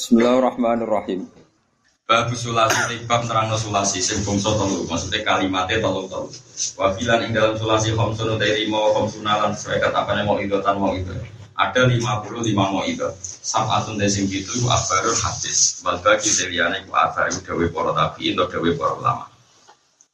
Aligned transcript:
Bismillahirrahmanirrahim. 0.00 1.28
Babu 2.08 2.32
sulasi 2.32 3.04
bab 3.04 3.20
nerangno 3.28 3.60
sulasi 3.60 4.00
sing 4.00 4.24
bangsa 4.24 4.48
telu 4.56 4.88
maksudnya 4.88 5.20
kalimatnya 5.20 5.76
telu 5.76 6.08
telu. 6.08 6.32
Wabilan 6.80 7.28
ing 7.28 7.36
dalam 7.36 7.60
sulasi 7.60 7.92
khamsun 7.92 8.40
dari 8.40 8.64
mau 8.64 8.96
khamsuna 8.96 9.44
lan 9.44 9.52
serikat 9.52 9.92
apane 9.92 10.24
mau 10.24 10.40
idotan 10.40 10.80
mau 10.80 10.96
itu. 10.96 11.12
Ada 11.52 11.84
55 11.84 12.32
mau 12.56 12.80
itu. 12.88 13.04
Sab'atun 13.44 14.00
dari 14.00 14.08
sing 14.08 14.24
itu 14.32 14.64
abarul 14.72 15.20
hadis. 15.20 15.84
Wal 15.84 16.00
bagi 16.00 16.32
deliyane 16.32 16.88
ku 16.88 16.96
abar 16.96 17.28
dawe 17.28 17.64
para 17.68 17.92
tabi'in 17.92 18.40
atau 18.40 18.48
dawe 18.56 18.68
para 18.80 18.92
ulama. 18.96 19.24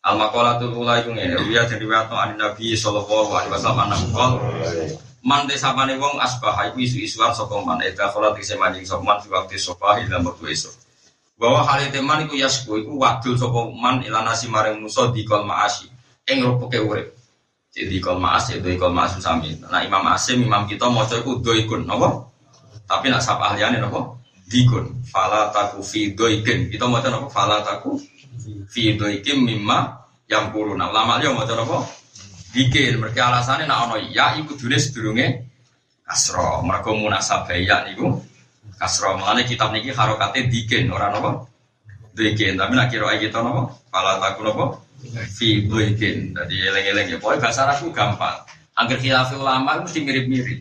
Al 0.02 0.18
maqalatul 0.18 0.74
ula 0.74 0.98
iku 0.98 1.14
ngene, 1.14 1.38
jadi 1.46 1.78
riwayat 1.78 2.10
an 2.10 2.34
Nabi 2.34 2.74
sallallahu 2.74 3.30
alaihi 3.30 3.54
wasallam 3.54 3.86
ana 3.86 3.96
qol 4.10 4.32
Man 5.26 5.50
desapane 5.50 5.98
wong 5.98 6.22
asbah 6.22 6.70
iku 6.70 6.78
isu-isuan 6.78 7.34
sapa 7.34 7.58
man 7.58 7.82
eta 7.82 8.06
kholat 8.14 8.38
ise 8.38 8.54
manjing 8.54 8.86
sapa 8.86 9.02
man 9.02 9.18
fi 9.18 9.26
waktu 9.34 9.58
sofa 9.58 9.98
ila 9.98 10.22
waktu 10.22 10.54
esuk. 10.54 10.70
Bahwa 11.34 11.66
hal 11.66 11.90
teman 11.90 12.30
iku 12.30 12.38
yasku 12.38 12.78
iku 12.78 12.94
wadul 12.94 13.34
sapa 13.34 13.58
man 13.74 14.06
ila 14.06 14.22
nasi 14.22 14.46
maring 14.46 14.78
musa 14.78 15.10
di 15.10 15.26
kol 15.26 15.42
maasi. 15.42 15.90
Ing 16.30 16.46
rupuke 16.46 16.78
urip. 16.78 17.10
Jadi 17.74 17.98
kol 17.98 18.22
maas 18.22 18.54
itu 18.54 18.70
kol 18.78 18.94
maas 18.94 19.18
sami. 19.18 19.58
Nah 19.66 19.82
imam 19.82 20.06
asim 20.14 20.46
imam 20.46 20.62
kita 20.70 20.86
maca 20.86 21.18
iku 21.18 21.42
doikun 21.42 21.90
napa? 21.90 22.30
Tapi 22.86 23.10
nak 23.10 23.18
sapa 23.18 23.50
ahliane 23.50 23.82
napa? 23.82 24.14
Dikun. 24.46 25.10
Fala 25.10 25.50
taku 25.50 25.82
fi 25.82 26.14
doikin 26.14 26.70
kita 26.70 26.86
maca 26.86 27.10
napa? 27.10 27.26
Fala 27.26 27.66
taku 27.66 27.98
fi 28.70 28.94
doikin 28.94 29.42
mimma 29.42 30.06
yang 30.30 30.54
kuruna 30.54 30.86
ulama 30.86 31.18
dia 31.18 31.34
maca 31.34 31.50
napa 31.58 32.05
dikin 32.56 32.96
mereka 32.96 33.28
alasannya 33.28 33.68
nak 33.68 33.92
ono 33.92 33.96
ya 34.08 34.32
iku 34.40 34.56
dune 34.56 34.80
sedurunge 34.80 35.26
kasro. 36.08 36.64
Mereka 36.64 36.88
munasabah 36.96 37.52
ya 37.60 37.84
niku 37.84 38.16
kasro. 38.80 39.20
Mengenai 39.20 39.44
kitab 39.44 39.76
niki 39.76 39.92
harokatnya 39.92 40.48
dikin 40.48 40.88
orang 40.88 41.20
apa? 41.20 41.30
Dikin 42.16 42.56
tapi 42.56 42.72
nak 42.72 42.88
kira 42.88 43.12
kita 43.20 43.44
nopo 43.44 43.84
pala 43.92 44.16
taku 44.16 44.40
nopo 44.48 44.64
fi 45.36 45.68
dikin 45.68 46.32
jadi 46.32 46.56
eleng-eleng 46.72 47.06
ya. 47.12 47.16
Pokoknya 47.20 47.44
bahasa 47.44 47.68
Arabku 47.68 47.92
gampang. 47.92 48.40
Angger 48.72 48.98
khilaf 49.04 49.36
ulama 49.36 49.84
mesti 49.84 50.00
mirip-mirip. 50.00 50.60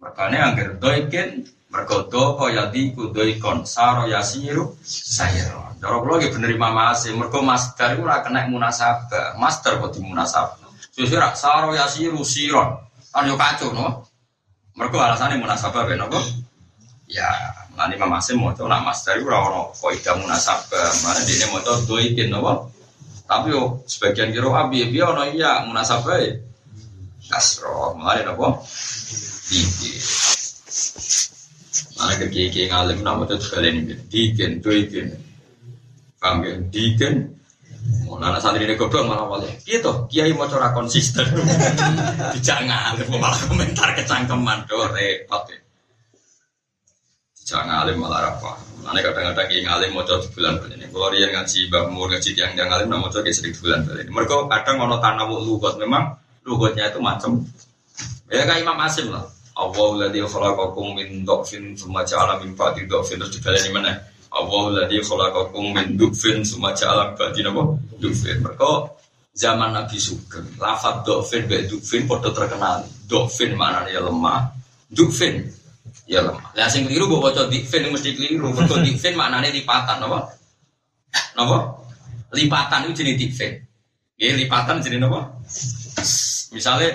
Makanya 0.00 0.52
angger 0.52 0.68
doikin 0.80 1.44
mergodo 1.68 2.40
kaya 2.40 2.72
diku 2.72 3.12
doikon 3.12 3.68
saro 3.68 4.08
yasiru 4.08 4.80
sayro. 4.80 5.68
Cara 5.78 5.96
kula 6.02 6.18
nggih 6.18 6.32
bener 6.34 6.50
Imam 6.50 6.74
Asim, 6.90 7.20
mergo 7.20 7.38
master 7.44 7.94
ora 8.02 8.24
kena 8.24 8.48
munasabah. 8.50 9.38
Master 9.38 9.78
kok 9.78 9.94
di 9.94 10.00
munasabah. 10.02 10.67
Rak 10.98 11.34
saro 11.38 11.70
yasiru 11.78 12.26
siron. 12.26 12.74
Kan 13.14 13.30
yo 13.30 13.38
kacau 13.38 13.70
no. 13.70 14.02
Mergo 14.74 14.98
alasane 14.98 15.38
munasabah 15.38 15.86
ben 15.86 16.02
apa? 16.02 16.18
Ya, 17.06 17.30
Mane 17.78 17.94
Imam 17.94 18.10
Asim 18.18 18.42
mau 18.42 18.50
nak 18.50 18.82
master 18.82 19.22
iku 19.22 19.30
ora 19.30 19.38
ono 19.46 19.62
kaidah 19.70 20.18
munasabah. 20.18 20.90
Mane 21.06 21.20
dene 21.22 21.46
maca 21.54 21.78
doikin 21.86 22.34
apa? 22.34 22.66
Tapi 23.30 23.54
yo 23.54 23.86
sebagian 23.86 24.34
kira 24.34 24.50
abi 24.50 24.82
abi 24.82 24.98
ono 24.98 25.22
iya 25.30 25.62
munasabah 25.62 26.18
ya. 26.18 26.34
Kasro, 27.30 27.94
mane 27.94 28.26
apa? 28.26 28.46
Iki. 29.54 29.92
Mana 31.98 32.14
keki 32.18 32.70
ngalim 32.70 33.02
nama 33.02 33.26
tuh 33.26 33.42
sekalian 33.42 33.82
ini, 33.82 33.94
dikin, 34.06 34.62
doikin, 34.62 35.18
paham 36.22 36.46
ya, 36.46 36.54
dikin, 36.70 37.37
Mau 38.08 38.16
nana 38.16 38.40
santri 38.40 38.64
ini 38.64 38.74
goblok 38.76 39.04
malah 39.08 39.28
wali. 39.28 39.48
Gitu, 39.64 40.08
kiai 40.08 40.32
mau 40.32 40.48
corak 40.48 40.72
konsisten. 40.72 41.24
Ngalim 42.68 43.08
malah 43.16 43.40
komentar 43.48 43.92
kecangkeman 43.96 44.64
do 44.68 44.80
repot 44.92 45.44
ya. 45.48 45.58
Tidak 47.48 47.64
ngalim 47.64 47.96
malah 47.96 48.28
apa? 48.36 48.60
Mana 48.84 49.00
kadang-kadang 49.00 49.48
kiai 49.48 49.64
ngalim 49.64 49.96
mau 49.96 50.04
corak 50.04 50.28
bulan 50.36 50.60
bulan 50.60 50.76
ini. 50.76 50.86
Kalau 50.92 51.08
dia 51.16 51.32
ngaji 51.32 51.60
bamur 51.72 52.06
ngaji 52.12 52.30
tiang 52.36 52.52
tiang 52.52 52.68
ngalim, 52.68 52.92
mau 52.92 53.08
corak 53.08 53.32
sering 53.32 53.56
bulan 53.56 53.88
bulan 53.88 54.04
ini. 54.04 54.10
Mereka 54.12 54.34
kadang 54.52 54.76
mau 54.76 55.00
tanamu 55.00 55.40
lugot 55.40 55.80
memang 55.80 56.12
lugotnya 56.44 56.92
itu 56.92 57.00
macam. 57.00 57.40
Ya 58.28 58.44
kayak 58.44 58.64
Imam 58.64 58.76
Asim 58.84 59.08
lah. 59.08 59.24
Allah 59.56 59.88
ladzi 60.06 60.20
khalaqakum 60.22 60.96
min 60.96 61.24
dhafin 61.24 61.72
tsumma 61.72 62.04
ja'ala 62.04 62.36
min 62.44 62.52
ba'di 62.52 62.84
dhafin 62.84 63.16
terus 63.16 63.32
dibaleni 63.32 63.70
meneh. 63.72 63.96
Allah 64.38 64.62
ladzi 64.76 64.98
khalaqakum 65.02 65.74
min 65.74 65.98
dhafin 65.98 66.46
tsumma 66.46 66.70
ja'ala 66.72 67.10
min 67.10 67.14
ba'di 67.18 67.40
napa? 67.42 67.62
Dhafin. 67.98 68.36
Mergo 68.40 68.72
zaman 69.34 69.70
Nabi 69.74 69.98
Sugeng, 69.98 70.46
lafaz 70.62 71.02
dhafin 71.06 71.42
be 71.50 71.66
dhafin 71.66 72.06
padha 72.06 72.30
terkenal. 72.30 72.86
Dhafin 73.10 73.58
maknane 73.58 73.90
ya 73.90 74.00
lemah. 74.06 74.46
Dhafin 74.94 75.34
ya 76.06 76.20
lemah. 76.22 76.54
Lah 76.54 76.68
sing 76.70 76.86
keliru 76.86 77.10
mbok 77.10 77.34
waca 77.34 77.50
dhafin 77.50 77.90
mesti 77.90 78.10
keliru. 78.14 78.54
Mergo 78.54 78.78
dhafin 78.78 79.14
maknane 79.18 79.50
lipatan 79.50 79.96
napa? 79.98 80.18
Napa? 81.34 81.58
Lipatan 82.32 82.86
itu 82.86 83.02
jenis 83.02 83.14
dhafin. 83.18 83.52
Ya 84.16 84.34
lipatan 84.38 84.78
jenis 84.78 85.02
napa? 85.02 85.20
Misalnya 86.54 86.94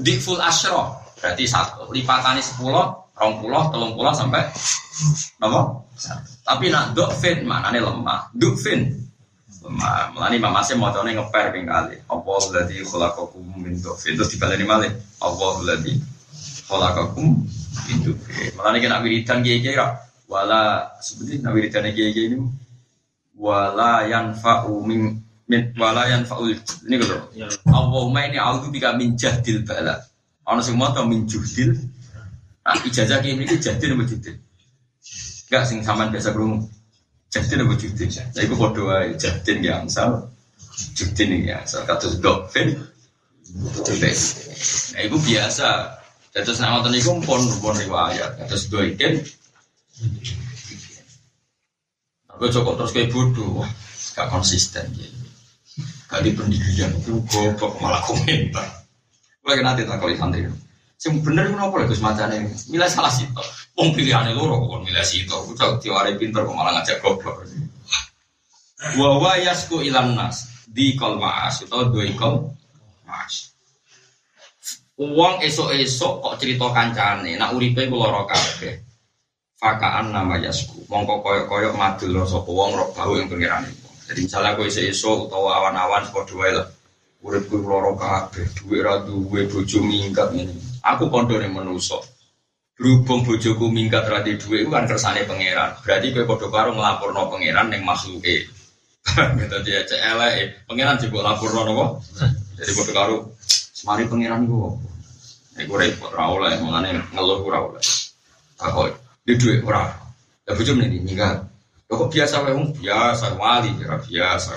dhiful 0.00 0.40
asyra 0.40 1.04
Berarti 1.24 1.48
satu 1.48 1.88
lipatannya 1.88 2.44
sepuluh, 2.44 2.84
rong 3.14 3.34
puluh, 3.38 3.62
telung 3.70 3.94
puluh 3.94 4.10
sampai 4.10 4.42
apa? 5.42 5.60
Tapi 6.44 6.66
nak 6.70 6.94
dokfin 6.98 7.46
mana 7.46 7.70
nih 7.70 7.82
lemah? 7.82 8.30
Dokfin 8.34 8.90
lemah. 9.62 10.12
Melani 10.14 10.36
mama 10.42 10.60
saya 10.60 10.76
mau 10.78 10.90
tahu 10.90 11.06
ngeper 11.06 11.54
kali. 11.54 11.96
Allah 12.10 12.42
lagi 12.52 12.76
kholakakum 12.82 13.42
min 13.58 13.78
dokfin 13.78 14.18
terus 14.18 14.34
dibaleni 14.34 14.66
malih. 14.66 14.90
Allah 15.22 15.54
lagi 15.62 15.94
kholakakum 16.66 17.46
min 17.86 17.96
dokfin. 18.02 18.50
Melani 18.58 18.78
kena 18.82 18.98
wiridan 19.00 19.40
kiai 19.40 19.62
kiai 19.62 19.78
Wala 20.24 20.90
seperti 20.98 21.38
nak 21.38 21.54
wiridan 21.54 21.86
kiai 21.94 22.10
kiai 22.10 22.34
ini. 22.34 22.38
Wala 23.38 24.06
yanfa'u 24.10 24.82
min 24.82 25.22
min 25.44 25.60
wala 25.76 26.08
yanfa'ul 26.08 26.56
ini 26.88 26.94
gitu. 26.98 27.16
Allahumma 27.68 28.24
ini 28.24 28.40
auzu 28.40 28.72
bika 28.72 28.96
min 28.96 29.14
jahdil 29.14 29.62
bala. 29.62 30.00
Ono 30.48 30.60
sing 30.60 30.76
mau 30.76 30.92
min 31.04 31.28
juhdil. 31.28 31.93
Ah 32.64 32.80
ijazah 32.80 33.20
ki 33.20 33.36
mriki 33.36 33.60
jahdil 33.60 33.92
apa 33.92 34.04
juhdil? 34.08 34.36
Enggak 35.46 35.62
sing 35.68 35.78
sampean 35.84 36.08
biasa 36.08 36.32
krungu. 36.32 36.64
Jahdil 37.28 37.60
apa 37.68 37.74
juhdil? 37.76 38.08
Lah 38.08 38.42
iku 38.42 38.54
padha 38.56 38.82
wae 38.88 39.08
jahdil 39.20 39.58
ya 39.60 39.84
angsal. 39.84 40.32
Juhdil 40.96 41.44
ya 41.44 41.60
angsal 41.60 41.84
kados 41.84 42.16
dokfin. 42.24 42.72
Nah 44.96 45.00
iku 45.04 45.16
biasa. 45.20 45.68
Terus 46.34 46.58
nama 46.58 46.82
tadi 46.82 46.98
pun 47.04 47.20
pun 47.22 47.74
riwayat. 47.76 48.40
Terus 48.48 48.72
doikin. 48.72 49.20
Aku 52.34 52.50
cukup 52.50 52.74
terus 52.82 52.90
kayak 52.90 53.14
bodoh, 53.14 53.62
gak 54.18 54.26
konsisten 54.26 54.82
jadi. 54.90 55.22
Kali 56.10 56.34
pendidikan 56.34 56.90
itu 56.98 57.22
goblok 57.30 57.78
malah 57.78 58.02
komentar. 58.02 58.66
Gue 59.38 59.62
nanti 59.62 59.86
tak 59.86 60.02
kali 60.02 60.18
santri. 60.18 60.42
Sing 61.04 61.20
bener 61.20 61.52
itu 61.52 61.60
apa 61.60 61.84
lagi 61.84 62.00
semacam 62.00 62.32
ini? 62.32 62.48
Milih 62.72 62.88
salah 62.88 63.12
sih 63.12 63.28
toh. 63.36 63.44
Wong 63.76 63.92
pilihannya 63.92 64.32
loro 64.32 64.56
kok 64.64 64.88
milih. 64.88 65.04
Gue 65.04 65.52
cak 65.52 65.84
tiwari 65.84 66.16
pinter 66.16 66.48
kok 66.48 66.56
malah 66.56 66.80
ngajak 66.80 67.04
goblok. 67.04 67.44
Wawa 68.96 69.36
yasku 69.36 69.84
ilan 69.84 70.16
nas 70.16 70.48
di 70.64 70.96
kol 70.96 71.20
maas 71.20 71.60
atau 71.60 71.92
dua 71.92 72.08
kol 72.16 72.56
maas. 73.04 73.52
Uang 74.96 75.44
esok-esok 75.44 76.24
kok 76.24 76.36
cerita 76.40 76.72
kancane, 76.72 77.36
nak 77.36 77.52
uripe 77.52 77.84
gue 77.84 78.00
loro 78.00 78.24
kabeh. 78.24 78.80
Fakaan 79.60 80.08
nama 80.08 80.40
yasku, 80.40 80.88
mongko 80.88 81.20
koyok-koyok 81.20 81.76
madul 81.76 82.16
rasa 82.16 82.40
wong 82.40 82.80
rok 82.80 82.96
bau 82.96 83.12
yang 83.12 83.28
pengiran 83.28 83.64
Jadi 84.08 84.24
misalnya 84.24 84.56
gue 84.56 84.72
esok 84.72 85.28
utawa 85.28 85.60
awan-awan 85.60 86.08
sepodo 86.08 86.40
wae 86.40 86.52
lah. 86.56 86.68
Urip 87.20 87.44
kuwi 87.52 87.60
loro 87.60 87.92
kabeh, 87.92 88.48
dhuwit 88.56 88.80
ra 88.80 89.04
duwe 89.04 89.44
bojo 89.52 89.84
minggat 89.84 90.32
ngene. 90.32 90.73
Aku 90.84 91.08
kondone 91.08 91.48
menungso. 91.48 92.04
Berhubung 92.74 93.24
bojoku 93.24 93.70
minggat 93.70 94.04
ra 94.10 94.20
duwe 94.20 94.66
iku 94.66 94.70
kan 94.74 94.84
kersane 94.84 95.24
pangeran. 95.24 95.78
Berarti 95.80 96.10
kowe 96.12 96.26
padha 96.26 96.46
karo 96.50 96.70
nglaporno 96.74 97.30
pangeran 97.32 97.70
ning 97.72 97.86
makhluke. 97.86 98.50
Gitu 99.38 99.56
dia 99.64 99.84
cek 99.84 100.00
elek, 100.00 100.66
pangeran 100.68 100.98
juga 101.00 101.32
laporno 101.32 101.60
napa? 101.64 101.86
Jadi 102.58 102.72
padha 102.74 102.92
karo 102.92 103.16
semari 103.48 104.04
pangeran 104.10 104.44
iku. 104.44 104.76
Iku 105.54 105.72
repot 105.78 106.10
ra 106.10 106.34
oleh, 106.34 106.58
mangane 106.58 106.98
ngeluh 107.14 107.46
ora 107.46 107.58
oleh. 107.62 107.82
Takoi, 108.58 108.90
di 109.22 109.38
duit 109.38 109.62
ora. 109.62 109.86
Ya 110.44 110.52
bojo 110.52 110.74
mrene 110.74 110.98
minggat. 110.98 111.46
Kok 111.86 112.10
biasa 112.10 112.42
wae 112.42 112.58
biasa 112.82 113.38
wali 113.38 113.70
biasa. 113.78 114.52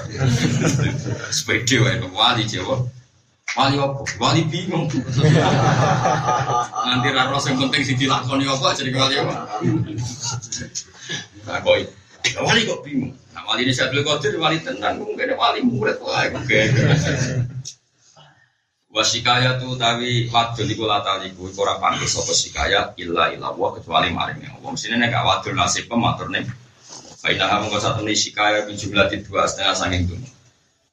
Sepede 1.37 1.77
wae 1.85 2.01
wali 2.09 2.49
Jawa. 2.49 2.81
Wali 3.55 3.79
apa? 3.79 4.03
Wali 4.19 4.41
bingung. 4.51 4.91
Nanti 6.83 7.07
ra 7.15 7.31
ro 7.31 7.39
sing 7.39 7.55
penting 7.55 7.83
sing 7.87 7.95
dilakoni 7.95 8.43
apa 8.43 8.75
jadi 8.75 8.91
wali 8.91 9.15
apa. 9.23 9.33
Nah 11.47 11.59
koi. 11.63 11.87
Wali 12.43 12.67
kok 12.67 12.83
bingung. 12.83 13.15
Nah 13.31 13.47
wali 13.47 13.63
ini 13.63 13.71
saya 13.71 13.87
Qadir 13.95 14.35
wali 14.35 14.59
tenan 14.59 14.99
mungkin 14.99 15.31
wali 15.39 15.63
murid 15.63 15.95
wae 16.03 16.27
oke. 16.35 16.59
Wasikaya 18.91 19.61
tu 19.61 19.77
tawi 19.79 20.27
wadul 20.27 20.67
iku 20.67 20.83
lataliku 20.89 21.47
iku 21.47 21.63
ora 21.63 21.77
pantes 21.79 22.17
sapa 22.17 22.33
sikaya 22.33 22.97
illa 22.99 23.29
illa 23.31 23.53
wa 23.55 23.71
kecuali 23.71 24.11
maring 24.11 24.43
Allah. 24.43 24.69
Mesti 24.75 24.91
nek 24.91 25.15
wadul 25.23 25.55
nasib 25.55 25.87
pematur 25.87 26.27
nih. 26.33 26.43
Faina 27.17 27.47
kamu 27.47 27.71
kau 27.71 27.81
satu 27.81 28.03
sikaya 28.11 28.67
bin 28.67 28.77
jumlah 28.77 29.07
dua 29.23 29.49
setengah 29.49 29.73
sanging 29.73 30.03
dunia. 30.05 30.36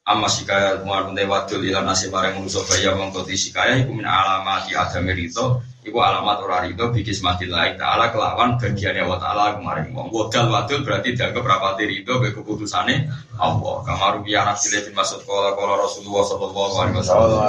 Amma 0.04 0.28
sikaya 0.28 0.84
kemarin 0.84 1.16
wadul 1.24 1.64
ila 1.64 1.80
nasib 1.80 2.12
maring 2.12 2.36
manusa 2.36 2.60
kaya 2.68 2.92
mengkoti 2.92 3.40
sikaya 3.40 3.80
iku 3.80 3.96
min 3.96 4.04
alamati 4.04 4.76
adami 4.76 5.16
rito 5.16 5.64
Iku 5.84 6.00
alamat 6.00 6.40
ora 6.40 6.64
rido 6.64 6.88
bikis 6.88 7.20
mati 7.20 7.44
lain 7.44 7.76
ta'ala 7.76 8.08
kelawan 8.08 8.56
bagiannya 8.56 9.04
wa 9.04 9.20
ta'ala 9.20 9.60
kemarin. 9.60 9.92
Wong 9.92 10.08
Wadal 10.08 10.48
wadul 10.48 10.80
berarti 10.80 11.12
dianggap 11.12 11.44
rapati 11.44 11.84
rido 11.84 12.24
be 12.24 12.32
keputusannya 12.32 13.04
Allah. 13.36 13.84
Kamaru 13.84 14.24
biya 14.24 14.48
nafsile 14.48 14.80
bin 14.80 14.96
masud 14.96 15.20
kola 15.28 15.52
kola 15.52 15.84
Rasulullah 15.84 16.24
sallallahu 16.24 16.74
alaihi 16.80 16.96
wasallam. 16.96 17.40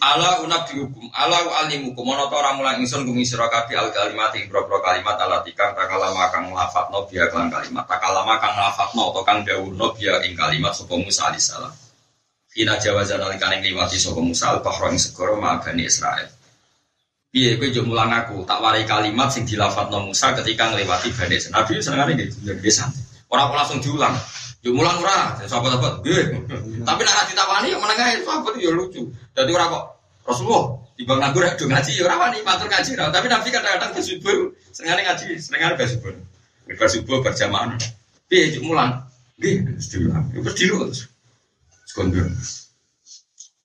Ala 0.00 0.40
unab 0.40 0.64
dihukum 0.72 1.04
Ala 1.12 1.36
alimukum 1.68 2.00
Mono 2.00 2.32
to 2.32 2.36
orang 2.40 2.56
mulang 2.56 2.80
ingsun 2.80 3.04
kumi 3.04 3.28
sirakabi 3.28 3.76
al 3.76 3.92
kalimat 3.92 4.32
Ibro 4.32 4.64
kalimat 4.80 5.20
ala 5.20 5.44
tikang 5.44 5.76
takalama 5.76 6.32
kang 6.32 6.48
lafat 6.56 6.88
no 6.88 7.04
biya 7.04 7.28
kang 7.28 7.52
kalimat. 7.52 7.84
Takalama 7.84 8.40
kang 8.40 8.56
lafat 8.56 8.88
no 8.96 9.12
Atau 9.12 9.20
kang 9.20 9.44
dawur 9.44 9.76
no 9.76 9.92
biya 9.92 10.24
ing 10.24 10.32
kalimat 10.32 10.72
Sopo 10.72 10.96
Musa 10.96 11.28
alisalam 11.28 11.85
Ina 12.56 12.80
jawazan 12.80 13.20
alikan 13.20 13.52
ing 13.52 13.68
liwati 13.68 14.00
Sopo 14.00 14.24
Musa 14.24 14.56
al-Bahra 14.56 14.88
ing 14.88 14.96
segoro 14.96 15.36
ma'abani 15.36 15.84
Israel 15.84 16.24
Iya, 17.36 17.60
gue 17.60 17.68
jauh 17.68 17.84
mulang 17.84 18.08
aku 18.16 18.48
tak 18.48 18.64
warai 18.64 18.88
kalimat 18.88 19.28
sing 19.28 19.44
dilafat 19.44 19.92
no 19.92 20.08
Musa 20.08 20.32
ketika 20.40 20.72
ngelewati 20.72 21.12
badai 21.12 21.36
Nabi 21.52 21.84
seneng 21.84 22.00
aja 22.08 22.12
gitu, 22.16 22.36
jadi 22.48 22.70
santai. 22.72 23.04
Orang 23.28 23.52
langsung 23.52 23.76
diulang. 23.84 24.16
Jauh 24.64 24.72
mulang 24.72 24.96
ora, 25.04 25.36
sahabat 25.44 25.76
sahabat, 25.76 25.94
gue. 26.00 26.32
Tapi 26.80 27.00
nak 27.04 27.28
ditawani 27.28 27.76
yang 27.76 27.82
menengah 27.84 28.08
sahabat 28.24 28.56
ya 28.56 28.72
lucu. 28.72 29.12
Jadi 29.36 29.50
orang 29.52 29.68
kok 29.68 29.84
Rasulullah 30.24 30.64
di 30.96 31.04
bang 31.04 31.20
nganggur 31.20 31.44
do 31.60 31.64
ngaji 31.68 31.92
ya 31.92 32.02
orang 32.08 32.18
wani 32.24 32.38
matur 32.40 32.66
ngaji 32.72 32.90
Tapi 32.96 33.26
Nabi 33.28 33.48
kadang-kadang 33.52 33.90
bersubuh 33.92 34.38
seneng 34.72 34.96
ngaji, 34.96 35.26
seneng 35.36 35.60
aja 35.60 35.76
bersubuh. 35.76 36.16
Bersubuh 36.72 37.18
berjamaah. 37.20 37.76
Jauh 38.32 38.64
mulang. 38.64 39.04
Gue, 39.36 39.60
diulang. 39.76 40.24
Terus 40.32 40.56
diulang. 40.56 41.15
Sekondur. 41.96 42.28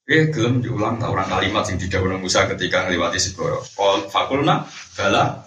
Eh 0.07 0.31
gelem 0.31 0.63
diulang 0.63 0.95
tak 1.03 1.11
orang 1.11 1.27
kalimat 1.27 1.67
yang 1.67 1.75
didawuh 1.83 2.15
Musa 2.15 2.47
ketika 2.47 2.87
ngelewati 2.87 3.19
segoro. 3.19 3.59
Qol 3.75 4.07
fakulna 4.07 4.63
bala 4.95 5.43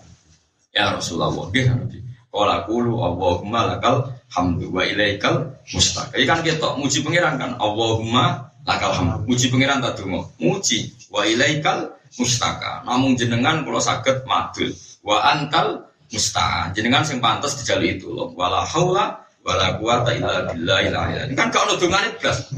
ya 0.68 0.92
Rasulullah. 0.92 1.32
Nggih 1.48 1.64
Nabi. 1.72 2.04
Qala 2.28 2.68
qulu 2.68 3.00
Allahumma 3.00 3.72
lakal 3.72 4.12
hamdu 4.36 4.68
wa 4.68 4.84
ilaikal 4.84 5.48
mustaq. 5.72 6.12
Iki 6.12 6.28
kan 6.28 6.44
kita 6.44 6.76
muji 6.76 7.00
pangeran 7.00 7.40
kan 7.40 7.56
Allahumma 7.56 8.52
lakal 8.68 8.92
hamdu. 8.92 9.32
Muji 9.32 9.48
pangeran 9.48 9.80
tak 9.80 10.04
donga. 10.04 10.28
Muji 10.36 10.92
wa 11.08 11.24
ilaikal 11.24 11.88
mustaka. 12.20 12.84
Namun 12.84 13.16
jenengan 13.16 13.64
kula 13.64 13.80
saged 13.80 14.28
madul 14.28 14.68
wa 15.00 15.24
antal 15.24 15.88
musta'an. 16.12 16.76
Jenengan 16.76 17.00
sing 17.00 17.16
pantes 17.16 17.56
dijaluk 17.64 17.96
itu 17.96 18.12
loh. 18.12 18.28
Wala 18.36 18.60
haula 18.68 19.23
wala 19.44 19.76
quwata 19.76 20.10
illa 20.16 20.48
billah. 20.48 21.28
Ini 21.28 21.34
kan 21.36 21.52
gak 21.52 21.68
ono 21.68 21.76
dongane 21.76 22.16
blas. 22.16 22.48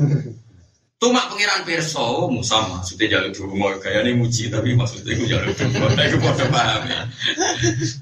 Tuma 0.96 1.28
pangeran 1.28 1.60
perso 1.68 2.24
Musa 2.32 2.56
maksudnya 2.72 3.20
jalur 3.20 3.28
dungo 3.36 3.68
ini 3.84 4.16
muji 4.16 4.48
tapi 4.48 4.72
maksudnya 4.72 5.12
itu 5.12 5.28
jalur 5.28 5.52
dungo. 5.52 5.92
Nah 5.92 6.04
itu 6.08 6.16
pada 6.16 6.46
paham 6.48 6.82
ya. 6.88 7.04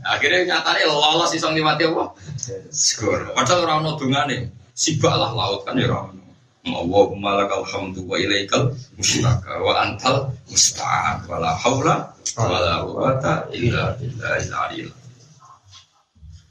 Akhirnya 0.06 0.54
nyatanya 0.54 0.86
lolos 0.86 1.34
isong 1.34 1.58
mati 1.58 1.90
apa? 1.90 2.14
Skor. 2.70 3.34
Padahal 3.34 3.66
orang 3.66 3.81
no 3.82 3.90
dungane 3.98 4.46
sibaklah 4.78 5.34
laut 5.34 5.66
kan 5.66 5.75
ya 5.75 5.90
orang. 5.90 6.22
Allahumma 6.64 7.44
lakal 7.44 7.66
hamdu 7.66 8.06
wa 8.06 8.14
ilaikal 8.14 8.70
musyraka 8.94 9.58
wa 9.58 9.75
antal 9.84 10.30
musta'an 10.48 11.26
wa 11.28 11.37
la 11.42 11.52
hawla 11.60 12.08
wa 12.40 12.56
la 12.62 12.80
quwata 12.88 13.52
illa 13.52 13.92
billahil 13.98 14.48
aliyil 14.48 14.88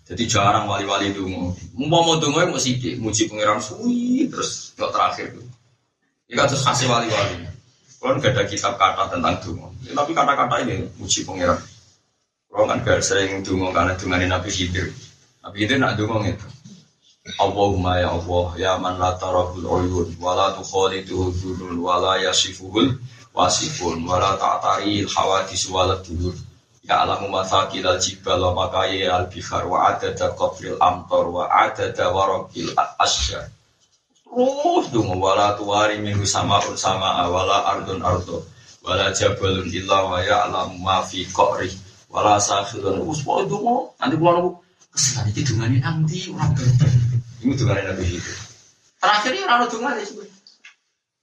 jadi 0.04 0.24
jarang 0.28 0.68
wali-wali 0.68 1.16
dungo. 1.16 1.56
Mau 1.80 2.04
mau 2.04 2.20
dungo 2.20 2.44
mau 2.44 2.60
sidik, 2.60 3.00
muji 3.00 3.32
pangeran 3.32 3.64
suwi 3.64 4.28
terus 4.28 4.76
nggak 4.76 4.92
terakhir 4.92 5.26
tuh. 5.40 5.48
Ini 6.28 6.36
kan 6.36 6.46
terus 6.52 6.64
kasih 6.68 6.92
wali-wali. 6.92 7.48
Kalau 8.04 8.20
nggak 8.20 8.36
ada 8.36 8.44
kitab 8.44 8.76
kata 8.76 9.16
tentang 9.16 9.40
dungo, 9.40 9.72
ya, 9.88 9.96
tapi 9.96 10.12
kata-kata 10.12 10.56
ini 10.68 10.92
muji 11.00 11.24
pangeran. 11.24 11.56
Kalau 12.54 12.70
kan 12.70 12.86
gak 12.86 13.02
sering 13.02 13.42
dungo 13.42 13.74
karena 13.74 13.98
dengan 13.98 14.38
Nabi 14.38 14.54
Khidir. 14.54 14.94
Nabi 15.42 15.56
Khidir 15.66 15.82
nak 15.82 15.98
dungo 15.98 16.22
itu. 16.22 16.46
Allahumma 17.40 17.98
ya 17.98 18.14
Allah 18.14 18.46
ya 18.60 18.72
man 18.78 19.00
la 19.00 19.16
tarahul 19.16 19.64
uyun 19.64 20.12
wa 20.20 20.36
la 20.36 20.52
tukhaliduhu 20.54 21.32
dhulun 21.34 21.80
wa 21.80 21.98
la 21.98 22.20
yasifuhul 22.20 23.00
wasifun 23.32 24.04
wa 24.04 24.20
la 24.20 24.36
ta'tari 24.36 25.08
hawadis 25.08 25.72
wa 25.72 25.88
la 25.88 25.98
ya 26.84 27.08
alamu 27.08 27.32
masakil 27.32 27.88
al 27.88 28.00
jibal 28.00 28.40
wa 28.52 28.68
makayi 28.68 29.08
al 29.08 29.32
bihar 29.32 29.64
wa 29.64 29.88
adada 29.96 30.36
qabril 30.36 30.76
amtar 30.84 31.26
wa 31.32 31.48
adada 31.48 32.12
warakil 32.12 32.76
asyar 33.00 33.48
terus 34.28 34.86
dong 34.92 35.16
wala 35.16 35.56
tuwari 35.56 36.02
minggu 36.04 36.28
sama 36.28 36.60
un 36.68 36.76
sama 36.76 37.24
wala 37.32 37.72
ardun 37.72 38.04
ardo 38.04 38.44
wala 38.84 39.16
jabalun 39.16 39.72
illa 39.72 40.04
wa 40.04 40.20
ya'lamu 40.20 40.76
ma 40.84 41.00
fi 41.08 41.24
qari 41.32 41.72
wala 42.12 42.36
sakhirun. 42.38 43.02
Us 43.08 43.24
pokoke 43.26 43.48
dongo 43.48 43.96
nanti 43.98 44.20
kula 44.20 44.32
nunggu 44.38 44.52
kesenane 44.92 45.30
iki 45.32 45.42
dungane 45.48 45.78
nanti 45.80 46.30
ora 46.30 46.46
Ini 47.42 47.54
dungane 47.58 47.82
nabi 47.88 48.04
itu 48.20 48.34
terakhir 49.00 49.32
ya 49.34 49.48
ora 49.50 49.66
dungane 49.66 50.02
sebenarnya 50.04 50.42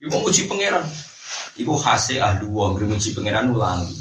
Iku 0.00 0.16
muji 0.16 0.42
pangeran. 0.48 0.84
Iku 1.60 1.76
khase 1.76 2.16
ahli 2.16 2.48
wong 2.48 2.80
muji 2.80 3.12
pangeran 3.12 3.52
ulangi 3.52 4.00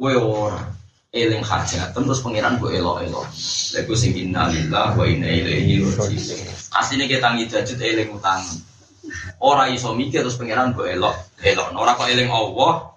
Kowe 0.00 0.16
ora 0.16 0.64
eling 1.12 1.44
hajat 1.44 1.92
terus 1.92 2.22
pangeran 2.24 2.56
bu 2.56 2.70
elo 2.70 3.02
elo 3.04 3.26
lagu 3.74 3.94
sing 3.98 4.14
innalillah 4.14 4.94
wa 4.94 5.04
inna 5.04 5.26
ilaihi 5.26 5.82
rajiun 5.82 6.46
asline 6.70 7.04
kita 7.10 7.34
ngidajut 7.34 7.76
eling 7.82 8.14
utang 8.14 8.38
ora 9.42 9.66
iso 9.68 9.90
mikir 9.92 10.22
terus 10.22 10.38
pangeran 10.38 10.70
bu 10.70 10.86
elo 10.86 11.10
elo 11.42 11.64
ora 11.74 11.98
kok 11.98 12.08
eling 12.08 12.30
Allah 12.30 12.94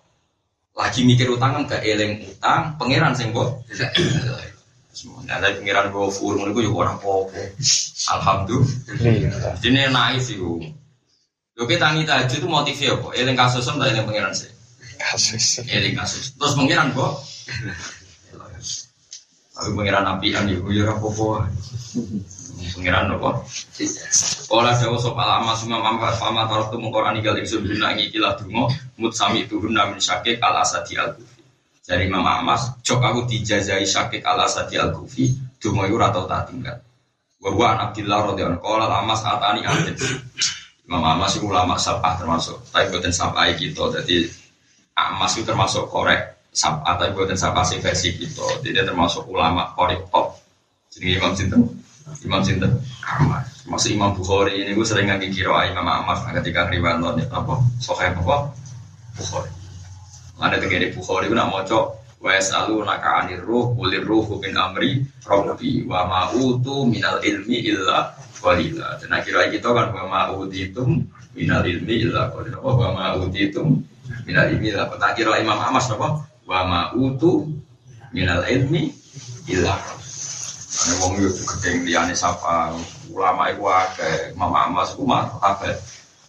lagi 0.78 1.02
mikir 1.04 1.28
utang 1.34 1.58
kan 1.58 1.76
gak 1.76 1.84
eling 1.84 2.24
utang 2.24 2.78
pangeran 2.80 3.12
sing 3.18 3.36
kok 3.36 3.60
Nah, 5.26 5.42
tapi 5.42 5.66
pengiran 5.66 5.90
gue 5.90 6.06
full, 6.14 6.38
gue 6.38 6.64
juga 6.70 6.86
orang 6.86 7.02
popo. 7.02 7.34
Alhamdulillah. 8.14 9.58
Ini 9.66 9.90
naik 9.90 10.22
sih 10.22 10.38
gue. 10.38 10.70
Yo 11.58 11.66
kita 11.66 11.98
ngi 11.98 12.06
tadi 12.06 12.38
itu 12.38 12.46
motifnya 12.46 12.94
apa? 12.94 13.10
Eling 13.18 13.34
kasus 13.34 13.66
sama 13.66 13.90
eling 13.90 14.06
pengiran 14.06 14.32
sih. 14.38 14.53
Kasus. 15.04 15.68
Eling 15.68 16.00
kasus. 16.00 16.32
Terus 16.40 16.54
pengiran 16.56 16.96
kok 16.96 17.20
Aku 19.54 19.70
pengiran 19.78 20.08
api 20.08 20.34
an 20.34 20.50
ibu 20.50 20.72
ya 20.74 20.90
apa 20.90 21.08
Pengiran 22.74 23.14
apa? 23.14 23.30
Olah 24.50 24.74
jauh 24.80 24.98
soal 24.98 25.28
lama 25.28 25.54
semua 25.54 25.84
mampu 25.84 26.08
fama 26.18 26.48
taruh 26.50 26.72
tu 26.72 26.80
mengkorani 26.80 27.22
gal 27.22 27.38
ingsun 27.38 27.62
guna 27.62 27.94
ngikilah 27.94 28.34
dungo 28.40 28.72
mut 28.98 29.14
sami 29.14 29.46
itu 29.46 29.62
guna 29.62 29.92
min 29.92 30.02
syakik 30.02 30.42
al 30.42 30.64
asadi 30.64 30.98
al 30.98 31.14
kufi. 31.14 31.44
Jadi 31.84 32.08
Imam 32.08 32.24
Amas, 32.24 32.80
cok 32.82 33.02
aku 33.04 33.20
dijajai 33.28 33.84
syakik 33.84 34.24
al 34.24 34.48
asadi 34.48 34.80
al 34.80 34.96
kufi, 34.96 35.36
dungo 35.60 35.86
itu 35.86 36.00
ratau 36.00 36.26
tak 36.26 36.50
tinggal. 36.50 36.80
Anak 37.44 37.92
Abdillah 37.92 38.20
radhiyallahu 38.32 38.56
anhu 38.56 38.64
qala 38.64 38.86
amas 39.04 39.22
atani 39.28 39.62
anjir. 39.68 40.00
Imam 40.88 41.04
Amas 41.04 41.36
itu 41.36 41.44
ulama 41.44 41.76
sabah 41.76 42.16
termasuk, 42.16 42.56
tapi 42.72 42.88
buatan 42.92 43.12
sabah 43.12 43.52
gitu. 43.60 43.92
Jadi 43.92 44.32
Amas 44.94 45.34
itu 45.38 45.50
termasuk 45.50 45.90
korek 45.90 46.38
sab 46.54 46.86
atau 46.86 47.10
buatan 47.18 47.34
sabasi 47.34 47.82
versi 47.82 48.14
kita. 48.14 48.62
Tidak 48.62 48.86
termasuk 48.86 49.26
ulama 49.26 49.74
korek 49.74 50.06
top. 50.14 50.38
Jadi 50.94 51.18
imam 51.18 51.34
cinta 51.34 51.58
imam 52.22 52.42
cinta 52.46 52.68
masuk 53.66 53.96
imam 53.96 54.14
bukhari 54.14 54.62
ini 54.62 54.78
gue 54.78 54.86
sering 54.86 55.10
ngaji 55.10 55.34
kiro 55.34 55.56
imam 55.58 55.88
ahmad 55.88 56.22
ketika 56.38 56.70
riwayat 56.70 57.02
nih 57.02 57.26
apa? 57.34 57.58
Sokai 57.82 58.14
apa? 58.14 58.54
Bukhari. 59.18 59.50
Ada 60.38 60.62
tegere 60.62 60.94
bukhari 60.94 61.26
gue 61.26 61.38
nak 61.38 61.50
moco 61.50 61.98
wa 62.24 62.32
yasalu 62.32 62.86
naka 62.86 63.26
anir 63.26 63.42
ruh 63.42 63.74
ulir 63.74 64.06
ruh 64.06 64.38
min 64.38 64.54
amri 64.54 65.02
rabbi 65.26 65.84
wa 65.90 66.06
ma 66.06 66.22
utu 66.38 66.86
minal 66.86 67.18
ilmi 67.26 67.66
illa 67.66 68.14
qalila. 68.38 69.02
Dan 69.02 69.10
akhirnya 69.18 69.50
kita 69.50 69.74
kan 69.74 69.90
wa 69.90 70.04
ma 70.06 70.22
utitum 70.38 71.02
minal 71.34 71.66
ilmi 71.66 72.06
illa 72.06 72.30
qalila. 72.30 72.62
Wa 72.62 72.94
ma 72.94 73.06
utitum 73.18 73.82
minal 74.24 74.48
ilmi 74.54 74.70
illa 74.70 74.86
tak 74.90 75.18
kira 75.18 75.42
imam 75.42 75.58
ahmad 75.58 75.82
apa 75.82 76.08
wa 76.46 76.60
ma 76.66 76.80
utu 76.94 77.50
minal 78.14 78.46
ilmi 78.46 78.94
illa 79.50 79.76
Ane 80.74 80.94
wong 81.00 81.14
yo 81.22 81.30
gedeng 81.30 81.86
liyane 81.86 82.18
sapa 82.18 82.74
ulama 83.14 83.46
iku 83.54 83.70
akeh 83.70 84.34
mama 84.34 84.74
mas 84.74 84.98
ku 84.98 85.06
kabeh. 85.06 85.78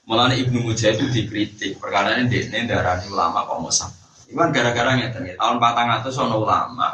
Mulane 0.05 0.37
Ibnu 0.37 0.69
Mujahid 0.69 1.01
itu 1.01 1.07
dikritik 1.09 1.81
perkara 1.81 2.21
ini 2.21 2.29
dekne 2.29 2.69
darani 2.69 3.09
ulama 3.09 3.49
kok 3.49 3.57
mosap. 3.65 3.91
Iwan 4.29 4.53
gara-gara 4.53 5.01
ngeten 5.01 5.33
tahun 5.41 5.57
400 5.57 6.13
ana 6.21 6.37
ulama. 6.37 6.89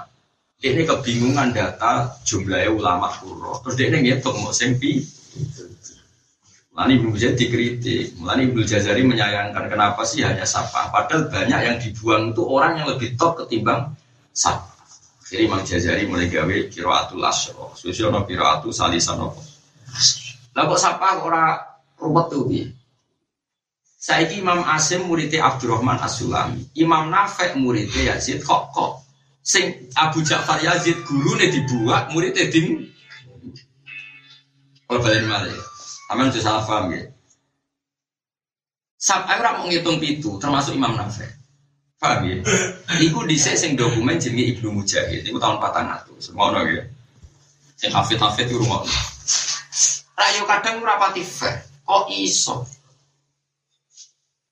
Ini 0.63 0.87
kebingungan 0.87 1.51
data 1.51 2.15
jumlahnya 2.23 2.71
ulama 2.71 3.11
kuro. 3.19 3.59
Terus 3.67 3.75
dia 3.75 3.91
ngitung 3.91 4.39
mau 4.47 4.55
sing. 4.55 4.79
Mulani 6.71 7.03
Ibnu 7.03 7.19
Jazari 7.19 7.39
dikritik, 7.39 8.05
Mulani 8.23 8.43
Ibnu 8.47 8.63
Jazari 8.63 9.03
menyayangkan 9.03 9.67
kenapa 9.67 10.07
sih 10.07 10.23
hanya 10.23 10.47
sapa. 10.47 10.91
Padahal 10.95 11.27
banyak 11.27 11.61
yang 11.67 11.77
dibuang 11.83 12.31
itu 12.31 12.43
orang 12.47 12.79
yang 12.79 12.87
lebih 12.87 13.19
top 13.19 13.43
ketimbang 13.43 13.91
sapa. 14.31 14.71
Jadi 15.31 15.47
Imam 15.47 15.63
Jazari 15.63 16.11
mulai 16.11 16.27
gawe 16.27 16.57
kiraatul 16.71 17.23
asro, 17.23 17.71
susiono 17.79 18.27
kiraatul 18.27 18.75
salisano. 18.75 19.35
Lah 20.55 20.65
kok 20.67 20.81
sapa 20.83 21.23
orang 21.23 21.59
ruwet 21.99 22.27
tuh? 22.31 22.51
Saiki 24.01 24.41
Imam 24.43 24.65
Asim 24.65 25.07
muridnya 25.07 25.45
Abdurrahman 25.45 26.01
As-Sulami, 26.03 26.73
Imam 26.75 27.13
Nafek 27.13 27.55
muridnya 27.55 28.17
Yazid 28.17 28.43
kok 28.43 28.73
kok 28.73 29.05
sing 29.45 29.93
Abu 29.97 30.25
Ja'far 30.25 30.61
Yazid 30.61 31.05
gurune 31.05 31.49
dibuat 31.53 32.13
muridnya 32.13 32.49
ding 32.49 32.89
kalau 34.89 35.01
balik 35.05 35.23
malah 35.29 35.53
Aman 36.11 36.35
itu 36.35 36.43
salah 36.43 36.67
paham 36.67 36.91
ya. 36.91 37.07
Sampai 38.99 39.39
orang 39.39 39.63
mau 39.63 39.67
ngitung 39.71 40.03
itu, 40.03 40.37
termasuk 40.43 40.75
Imam 40.75 40.99
Nafek. 40.99 41.31
Paham 42.03 42.27
ya? 42.27 42.43
Iku 42.99 43.23
di 43.25 43.39
sing 43.39 43.79
dokumen 43.79 44.19
jenenge 44.19 44.59
Ibnu 44.59 44.75
Mujahid. 44.75 45.23
Iku 45.23 45.39
tahun 45.39 45.63
patang 45.63 45.87
atau 45.87 46.19
semua 46.19 46.51
orang 46.51 46.67
ya. 46.67 46.83
Yang 47.87 47.93
hafid 47.95 48.19
hafid 48.19 48.47
itu 48.51 48.59
rumah. 48.59 48.83
Rayo 50.19 50.43
kadang 50.45 50.83
rapati 50.83 51.23
fair. 51.23 51.65
Kok 51.87 52.11
iso? 52.13 52.67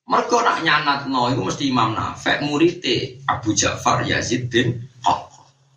Mereka 0.08 0.40
nak 0.40 0.64
nyanat 0.64 1.00
no, 1.10 1.28
itu 1.28 1.42
mesti 1.44 1.64
Imam 1.68 1.92
Nafek 1.92 2.40
murite 2.46 3.20
Abu 3.28 3.52
Ja'far 3.52 4.06
Yazid 4.06 4.48
bin. 4.48 4.78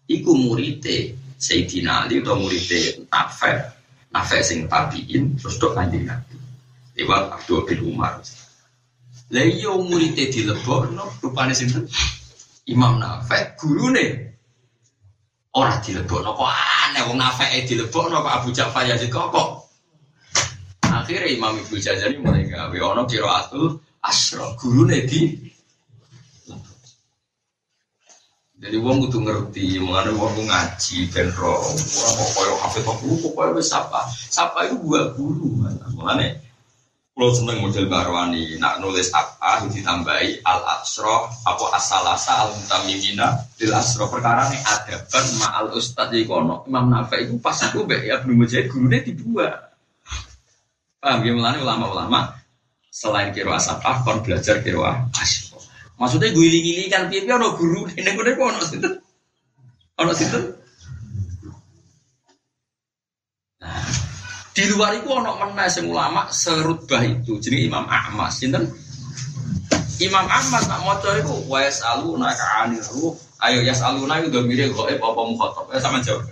Iku 0.07 0.31
murite 0.35 1.15
Sayyidina 1.35 2.07
Ali 2.07 2.23
atau 2.23 2.39
murite 2.39 3.03
Nafek 3.11 3.70
nafek 4.11 4.43
sing 4.43 4.67
tabiin 4.67 5.39
terus 5.39 5.55
dok 5.57 5.75
kanjeng 5.75 6.05
nabi. 6.07 6.35
Lewat 6.99 7.39
Abdul 7.39 7.63
bin 7.65 7.79
Umar. 7.95 8.19
Lah 9.31 9.47
iya 9.47 9.71
muridnya 9.71 10.27
no 10.91 11.07
rupanya 11.23 11.55
sinten? 11.55 11.87
Imam 12.67 12.99
Nafek 12.99 13.55
gurune. 13.57 14.35
Ora 15.55 15.79
no 15.79 16.31
kok 16.35 16.51
aneh 16.51 17.03
wong 17.07 17.17
Nafek 17.17 17.71
no 17.71 17.87
kok 18.19 18.35
Abu 18.35 18.51
Ja'far 18.51 18.83
Yazid 18.83 19.07
kok 19.07 19.31
kok? 19.31 19.49
Akhirnya 20.91 21.31
Imam 21.31 21.55
Ibnu 21.55 21.79
Jazari 21.79 22.19
mulai 22.19 22.43
gawe 22.51 22.77
ono 22.83 23.07
kiraatul 23.07 23.79
asro 24.03 24.59
gurune 24.59 25.07
di 25.07 25.50
Jadi 28.61 28.77
wong 28.77 29.09
kudu 29.09 29.25
ngerti, 29.25 29.81
mengenai 29.81 30.13
wong 30.13 30.37
ngaji 30.45 31.09
ben 31.09 31.33
ro, 31.33 31.57
ora 31.65 32.11
kok 32.13 32.29
koyo 32.37 32.53
hafid 32.61 32.85
kok 32.85 33.01
koyo 33.33 33.57
wis 33.57 33.73
sapa. 33.73 34.05
Sapa 34.29 34.69
itu 34.69 34.77
buah 34.77 35.17
guru. 35.17 35.65
Mengenai 35.97 36.37
kalau 37.11 37.37
seneng 37.37 37.61
model 37.61 37.85
Barwani, 37.85 38.57
nak 38.57 38.81
nulis 38.81 39.13
apa 39.13 39.67
ditambahi 39.69 40.41
al 40.41 40.61
asro, 40.79 41.29
apa 41.45 41.65
asalasa 41.77 42.33
al 42.47 42.49
mutamimina 42.57 43.45
lil 43.61 43.73
asro 43.77 44.09
perkara 44.09 44.49
ini 44.49 44.57
ada 44.65 45.05
kan 45.05 45.21
ma'al 45.37 45.69
ustad 45.77 46.09
di 46.09 46.25
kono 46.25 46.65
Imam 46.65 46.89
Nafi 46.89 47.29
itu 47.29 47.37
pas 47.37 47.61
aku 47.61 47.85
be 47.85 48.09
ya 48.09 48.25
belum 48.25 48.41
menjadi 48.41 48.65
gurunya 48.65 49.05
dibuat. 49.05 49.53
Paham 50.97 51.21
ya 51.21 51.31
melani 51.37 51.61
ulama-ulama 51.61 52.41
selain 52.89 53.29
kiro 53.29 53.53
asapah 53.53 54.01
kon 54.01 54.25
belajar 54.25 54.57
kiro 54.65 54.81
asyik. 55.13 55.60
Maksudnya 56.01 56.33
gue 56.33 56.49
giling 56.49 56.89
kan 56.89 57.05
piye 57.13 57.21
piye 57.21 57.37
ono 57.37 57.53
guru. 57.53 57.85
Ini 57.93 58.09
gue 58.17 58.33
kok 58.33 58.41
ono 58.41 58.61
situ, 58.65 58.89
ono 60.01 60.11
situ. 60.17 60.39
Nah, 63.61 63.85
di 64.57 64.63
luar 64.73 64.97
itu 64.97 65.05
ono 65.13 65.37
mana 65.37 65.69
sing 65.69 65.85
ulama 65.85 66.25
serutbah 66.33 67.05
itu 67.05 67.37
jadi 67.37 67.69
Imam 67.69 67.85
Ahmad. 67.85 68.33
Sinten? 68.33 68.65
Imam 70.01 70.25
Ahmad 70.25 70.65
nak 70.65 70.81
maca 70.81 71.13
itu 71.21 71.45
wa 71.45 71.61
yasaluna 71.61 72.33
ka 72.33 72.65
anir 72.65 72.81
ruh. 72.97 73.13
Ayo 73.37 73.61
yasaluna 73.61 74.25
itu 74.25 74.33
domire 74.33 74.73
gaib 74.73 74.97
apa 74.97 75.21
mukhatab? 75.21 75.69
Ya 75.69 75.77
sama 75.77 76.01
jawab. 76.01 76.25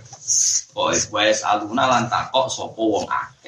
Wa 1.14 1.22
yasaluna 1.22 1.86
lan 1.86 2.10
takok 2.10 2.50
sapa 2.50 2.82
wong 2.82 3.06
akeh 3.06 3.39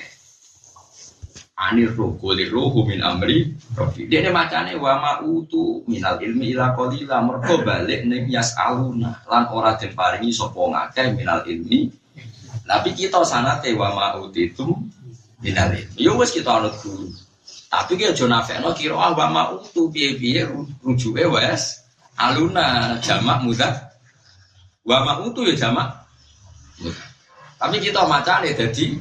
anir 1.62 1.95
roh 1.95 2.19
kulir 2.19 2.50
roh 2.50 2.75
min 2.83 2.99
amri 2.99 3.54
rofi 3.78 4.11
dia 4.11 4.19
ini 4.19 4.35
macane 4.35 4.75
wa 4.75 4.99
ma'utu 4.99 5.87
minal 5.87 6.19
ilmi 6.19 6.50
ila 6.57 6.75
qalila. 6.75 7.23
Mergo 7.23 7.62
balik 7.62 8.02
ning 8.11 8.26
aluna 8.35 9.11
lan 9.31 9.45
ora 9.54 9.78
den 9.78 9.95
paringi 9.95 10.35
sapa 10.35 10.59
ngakeh 10.59 11.14
minal 11.14 11.47
ilmi. 11.47 11.87
Tapi 12.66 12.90
kita 12.99 13.23
sanate 13.23 13.71
wa 13.78 13.95
ma'utitum 13.95 14.75
minal 15.40 15.71
ilmi. 15.71 16.02
Yo 16.02 16.19
wis 16.19 16.35
kita 16.35 16.59
anut 16.59 16.75
guru. 16.83 17.07
Tapi 17.73 17.97
ki 17.97 18.12
aja 18.12 18.26
nafekno 18.28 18.75
kira 18.76 18.99
ah 18.99 19.16
wa 19.16 19.26
ma'utu 19.31 19.88
piye-piye 19.88 20.45
rujuke 20.85 21.25
wes 21.31 21.81
aluna 22.19 22.99
jamak 23.00 23.40
mudah. 23.47 23.75
Wa 24.83 25.07
ma'utu 25.07 25.47
ya 25.47 25.54
jamak 25.57 26.02
tapi 27.62 27.78
kita 27.78 28.02
macane 28.11 28.59
dadi 28.59 28.99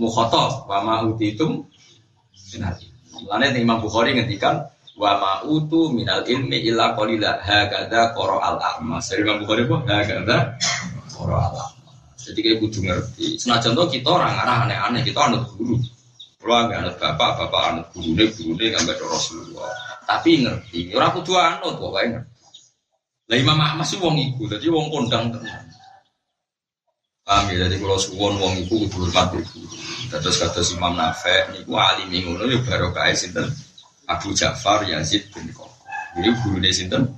mukhotob 0.00 0.64
wa 0.64 0.80
ma'utitum 0.80 1.60
minal 2.54 2.74
Mulane 3.18 3.46
Imam 3.58 3.82
Bukhari 3.82 4.14
ngendikan 4.14 4.62
wa 4.98 5.12
ma'utu 5.18 5.90
minal 5.90 6.22
ilmi 6.26 6.62
illa 6.62 6.94
qalila 6.94 7.42
hakadha 7.42 8.14
qara 8.14 8.36
al 8.38 8.58
ahma. 8.62 9.02
Dari 9.02 9.26
Imam 9.26 9.42
Bukhari 9.42 9.66
apa? 9.66 9.76
Hakadha 9.86 10.36
qara 11.10 11.36
al 11.50 11.56
ahma. 11.58 11.78
Jadi 12.28 12.38
kayak 12.44 12.58
kudu 12.60 12.78
ngerti. 12.84 13.40
Senajan 13.40 13.72
to 13.72 13.88
kita 13.88 14.10
orang 14.12 14.36
arah 14.36 14.68
aneh-aneh, 14.68 15.00
kita 15.00 15.16
anut 15.16 15.48
guru. 15.56 15.80
Kalau 16.38 16.68
nggak 16.68 16.78
anut 16.84 16.96
bapak, 17.00 17.30
bapak 17.40 17.62
anut 17.72 17.86
gurune, 17.96 18.24
gurune 18.36 18.64
nggak 18.68 18.84
ada 18.84 19.04
Rasulullah. 19.08 19.72
Tapi 20.04 20.44
ngerti, 20.44 20.80
orang 20.92 21.12
kudu 21.16 21.32
anut 21.34 21.74
pokoknya 21.80 22.06
ngerti. 22.20 22.36
Lah 23.28 23.36
Imam 23.36 23.58
Ahmad 23.60 23.86
sih 23.88 23.96
wong 24.00 24.16
iku, 24.16 24.44
jadi 24.44 24.66
wong 24.68 24.92
kondang 24.92 25.32
tenan. 25.32 25.64
Paham 27.24 27.48
ya, 27.52 27.68
jadi 27.68 27.76
kalau 27.80 27.96
suwon 28.00 28.40
wong 28.40 28.54
iku 28.60 28.76
kudu 28.86 29.08
hormat 29.08 29.32
guru. 29.32 29.68
Terus 30.08 30.40
kata 30.40 30.64
Imam 30.72 30.96
Nafek, 30.96 31.52
niku 31.52 31.76
alim 31.76 32.08
ngono 32.08 32.48
ya 32.48 32.58
kaya 32.64 33.12
sinten 33.12 33.44
Abu 34.08 34.32
Ja'far 34.32 34.88
Yazid 34.88 35.28
bin 35.36 35.52
Koko. 35.52 35.68
Jadi 36.16 36.32
gurunya 36.40 36.72
sinten 36.72 37.12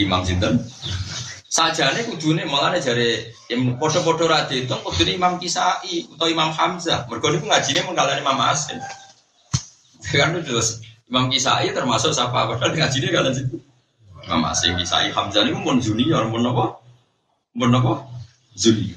Imam 0.00 0.24
sinten. 0.24 0.64
Sajane 1.50 2.06
kudune 2.08 2.46
malah 2.48 2.78
jare 2.80 3.36
podo-podo 3.76 4.24
ra 4.24 4.48
diitung 4.48 4.80
kudune 4.80 5.12
Imam 5.12 5.36
Kisai 5.36 6.08
atau 6.16 6.30
Imam 6.30 6.48
Hamzah. 6.56 7.04
Mergo 7.10 7.28
niku 7.28 7.52
ngajine 7.52 7.84
mengkalani 7.84 8.24
Imam 8.24 8.40
Asim. 8.48 8.80
Kan 10.08 10.40
terus 10.40 10.80
Imam 11.04 11.28
Kisai 11.28 11.68
termasuk 11.76 12.16
siapa? 12.16 12.48
Padahal 12.48 12.72
ngajine 12.72 13.12
kalian 13.12 13.34
situ. 13.36 13.60
Imam 14.24 14.40
Asim 14.48 14.78
Kisai 14.80 15.12
Hamzah 15.12 15.44
niku 15.44 15.60
mun 15.60 15.84
junior 15.84 16.24
mun 16.32 16.48
apa? 16.48 16.80
Mun 17.58 17.76
apa? 17.76 18.08
Junior. 18.56 18.96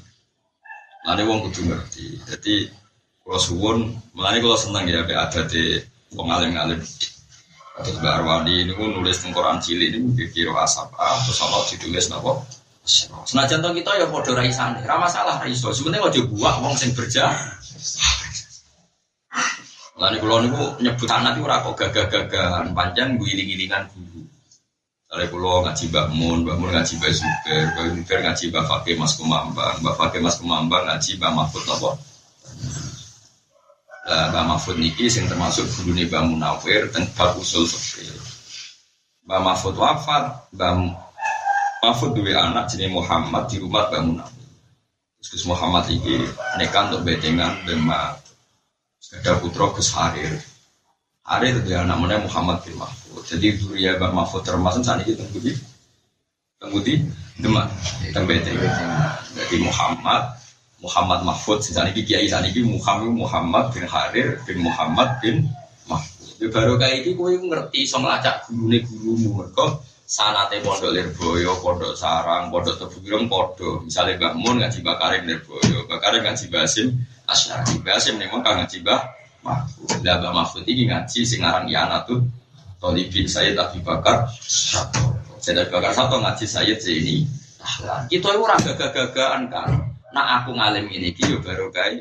Lalu 1.03 1.27
wong 1.27 1.39
kudu 1.50 1.67
ngerti. 1.67 2.05
Jadi 2.31 2.83
kalau 3.24 3.39
suwon, 3.39 3.77
malah 4.12 4.36
kalau 4.36 4.60
senang 4.60 4.84
ya 4.84 5.08
ada 5.08 5.42
di 5.48 5.80
pengalim 6.12 6.60
ngalim. 6.60 6.80
Terus 7.74 7.98
Mbak 7.98 8.46
ini 8.51 8.74
pun 8.77 8.94
nulis 8.94 9.18
tengkoran 9.18 9.58
cilik 9.58 9.98
ini 9.98 10.30
kira 10.30 10.53
asap 10.62 10.94
ah, 10.94 11.18
terus 11.25 11.42
Allah 11.42 11.62
ditulis 11.72 12.06
nopo. 12.13 12.46
Senajan 13.25 13.63
to 13.63 13.72
kita 13.74 13.96
ya 13.98 14.06
podo 14.12 14.36
raisane, 14.36 14.84
ra 14.84 15.00
masalah 15.00 15.42
ra 15.42 15.48
iso. 15.50 15.74
Sebenarnya 15.74 16.12
aja 16.12 16.22
buah 16.27 16.62
wong 16.62 16.75
sing 16.77 16.92
berja. 16.94 17.32
Lalu 19.98 20.18
kalau 20.20 20.38
niku 20.44 20.63
nyebut 20.84 21.10
anak 21.10 21.39
itu 21.39 21.48
ora 21.48 21.63
kok 21.63 21.80
gagah-gagahan, 21.80 22.75
panjang 22.75 23.15
guling-gilingan 23.15 23.88
guru. 23.96 24.22
Kalau 25.08 25.25
kulo 25.30 25.51
ngaji 25.63 25.84
Mbak 25.89 26.08
Mun, 26.12 26.39
Mbak 26.44 26.56
Mun 26.60 26.70
ngaji 26.74 26.94
Mbak 27.00 27.12
Zuber, 27.13 27.63
Mbak 27.72 27.86
Zuber 27.94 28.20
ngaji 28.25 28.44
Mbak 28.51 28.65
Fakih 28.70 28.96
Mas 29.00 29.13
Kumambang, 29.15 29.75
Mbak 29.80 29.96
Fakih 29.98 30.22
Mas 30.22 30.36
Kumambang 30.38 30.84
ngaji 30.89 31.12
Mbak 31.18 31.32
Mahfud 31.38 31.63
nopo. 31.70 31.89
Eh, 34.03 34.25
Mbak 34.36 34.43
Mahfud 34.51 34.75
niki 34.83 35.07
sing 35.07 35.31
termasuk 35.31 35.63
guru 35.79 35.95
nih 35.95 36.12
Mbak 36.12 36.24
Munawir 36.27 36.91
dan 36.91 37.07
bab 37.15 37.39
usul 37.39 37.63
fikih. 37.63 38.12
Mbak 39.24 39.39
Mahfud 39.39 39.79
wafat, 39.79 40.51
Mbak 40.51 40.72
Mahfud 41.79 42.12
dua 42.12 42.51
anak 42.51 42.67
jenis 42.67 42.91
Muhammad 42.91 43.48
di 43.48 43.63
rumah 43.63 43.88
Mbak 43.88 44.01
Munawir. 44.03 44.50
Terus 45.24 45.48
Muhammad 45.48 45.88
ini 45.88 46.19
nekan 46.60 46.91
untuk 46.91 47.07
bedengan 47.07 47.63
dan 47.63 47.79
Mbak 47.79 48.07
ada 49.24 49.39
putra 49.39 49.72
Gus 49.72 49.95
Harir. 49.95 50.36
Harir 51.24 51.63
itu 51.63 51.72
anak 51.72 51.95
mana 51.95 52.19
Muhammad 52.19 52.60
bin 52.67 52.75
Mahfud. 52.75 53.24
Jadi 53.24 53.55
dulu 53.55 53.79
ya 53.79 53.95
Mbak 53.95 54.12
Mahfud 54.12 54.43
termasuk 54.43 54.83
saat 54.83 55.07
ini 55.07 55.15
tunggu 55.15 55.39
di 55.39 55.55
tunggu 56.60 56.79
di 56.83 57.00
Demak, 57.39 57.72
tunggu 58.12 58.36
Jadi 59.31 59.55
Muhammad 59.63 60.43
Muhammad 60.84 61.24
Mahfud 61.24 61.63
sejak 61.63 61.96
ini 61.96 62.04
kiai 62.04 62.28
saat 62.28 62.44
ini 62.52 62.60
Muhammad 62.68 63.16
Muhammad 63.16 63.72
bin 63.72 63.88
Harir 63.88 64.36
bin 64.44 64.68
Muhammad 64.68 65.16
bin 65.24 65.48
Mahfud. 65.88 66.44
Ya 66.44 66.52
baru 66.52 66.75
kayak 66.75 67.08
ini 67.08 67.16
kue 67.16 67.40
ngerti 67.40 67.88
so 67.88 68.04
ngelacak 68.04 68.52
guru 68.52 68.68
nih 68.68 68.84
gurumu 68.84 69.30
mereka 69.40 69.80
sanate 70.04 70.60
pondok 70.60 70.92
Lirboyo, 70.92 71.56
pondok 71.63 71.96
Sarang, 71.96 72.52
pondok 72.52 72.75
Tebugirong, 72.75 73.32
pondok 73.32 73.88
misalnya 73.88 74.20
Mbak 74.20 74.34
Mun 74.36 74.60
ngaji 74.60 74.78
Mbak 74.84 74.98
Karim 75.00 75.24
Lirboyo, 75.24 75.78
Mbak 75.88 76.00
Karim 76.04 76.22
ngaji 76.28 76.46
Basim 76.52 76.88
Asyari, 77.32 77.80
Basim 77.80 78.20
nih 78.20 78.28
mau 78.28 78.44
ngaji 78.44 78.84
Mbak 78.84 79.02
Mahfud. 79.48 80.04
Lah 80.04 80.16
Mbak 80.20 80.34
Mahfud 80.36 80.63
ini 80.68 80.92
ngaji 80.92 81.20
sing 81.24 81.40
aran 81.48 81.72
Ianatul 81.72 82.28
Tolibin 82.84 83.24
Sayyid 83.24 83.56
Abi 83.56 83.80
Bakar 83.80 84.28
Sato. 84.44 85.16
Sayyid 85.40 85.63
Abi 85.63 85.72
Bakar 85.72 85.96
Sato 85.96 86.20
ngaji 86.20 86.44
Sayyid 86.44 86.84
ini. 86.92 87.24
Nah, 87.88 88.04
kita 88.12 88.36
itu 88.36 88.44
ora 88.44 88.60
gagah-gagahan 88.60 89.48
kan. 89.48 89.93
Nah 90.13 90.39
aku 90.39 90.53
ngalim 90.53 90.86
ini 90.93 91.10
ki 91.10 91.41
baru 91.41 91.74
kae. 91.74 91.98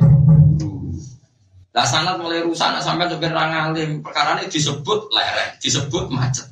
Lah 1.72 1.88
sanat 1.88 2.20
mulai 2.20 2.44
rusak 2.44 2.68
nak 2.68 2.84
sampai 2.84 3.08
sampai 3.08 3.32
ngalim, 3.32 4.04
perkara 4.04 4.36
ini 4.36 4.52
disebut 4.52 5.08
lereng, 5.08 5.56
disebut 5.56 6.12
macet. 6.12 6.44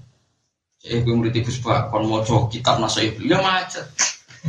Jadi 0.81 1.05
gue 1.05 1.13
murid 1.13 1.37
ibu 1.37 1.53
sebab 1.53 1.93
kon 1.93 2.09
moco 2.09 2.49
kitab 2.49 2.81
nasai 2.81 3.13
ya 3.21 3.37
macet. 3.45 3.85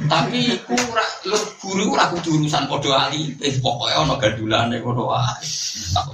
Tapi 0.08 0.56
ku 0.64 0.72
ora 0.72 1.04
lu 1.28 1.36
guru 1.60 1.92
ora 1.92 2.08
kudu 2.08 2.40
urusan 2.40 2.72
padha 2.72 3.12
ali, 3.12 3.36
eh 3.44 3.60
pokoke 3.60 3.92
ana 3.92 4.16
gandulane 4.16 4.80
ngono 4.80 5.12
wae. 5.12 5.44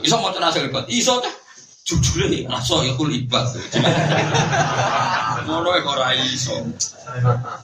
Iso 0.02 0.18
maca 0.18 0.42
nasai 0.42 0.66
libat, 0.66 0.90
iso 0.90 1.22
teh. 1.22 1.30
Jujure 1.88 2.44
rasa 2.52 2.84
ya 2.84 2.92
kulibat. 3.00 3.48
Ngono 5.48 5.72
kok 5.72 5.88
ora 5.96 6.12
iso. 6.20 6.60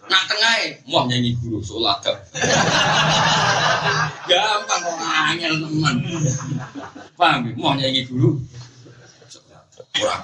Nak 0.07 0.23
tengahe 0.31 0.79
mau 0.87 1.03
nyanyi 1.03 1.35
guru 1.43 1.59
sholat. 1.59 1.99
Gampang 4.23 4.79
kok 4.79 4.95
angel 5.03 5.53
teman. 5.67 5.95
Paham 7.19 7.51
ya? 7.51 7.51
Mau 7.59 7.75
nyanyi 7.75 8.07
guru. 8.07 8.39
Ora. 9.99 10.23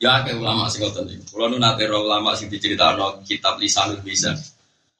Ya 0.00 0.24
ke 0.24 0.32
ulama 0.40 0.72
sing 0.72 0.88
ngoten 0.88 1.04
iki. 1.04 1.36
Kula 1.36 1.52
nu 1.52 1.60
nate 1.60 1.84
ulama 1.84 2.32
sing 2.32 2.48
diceritakno 2.48 3.20
kitab 3.28 3.60
Lisanul 3.60 4.00
Bisa. 4.00 4.32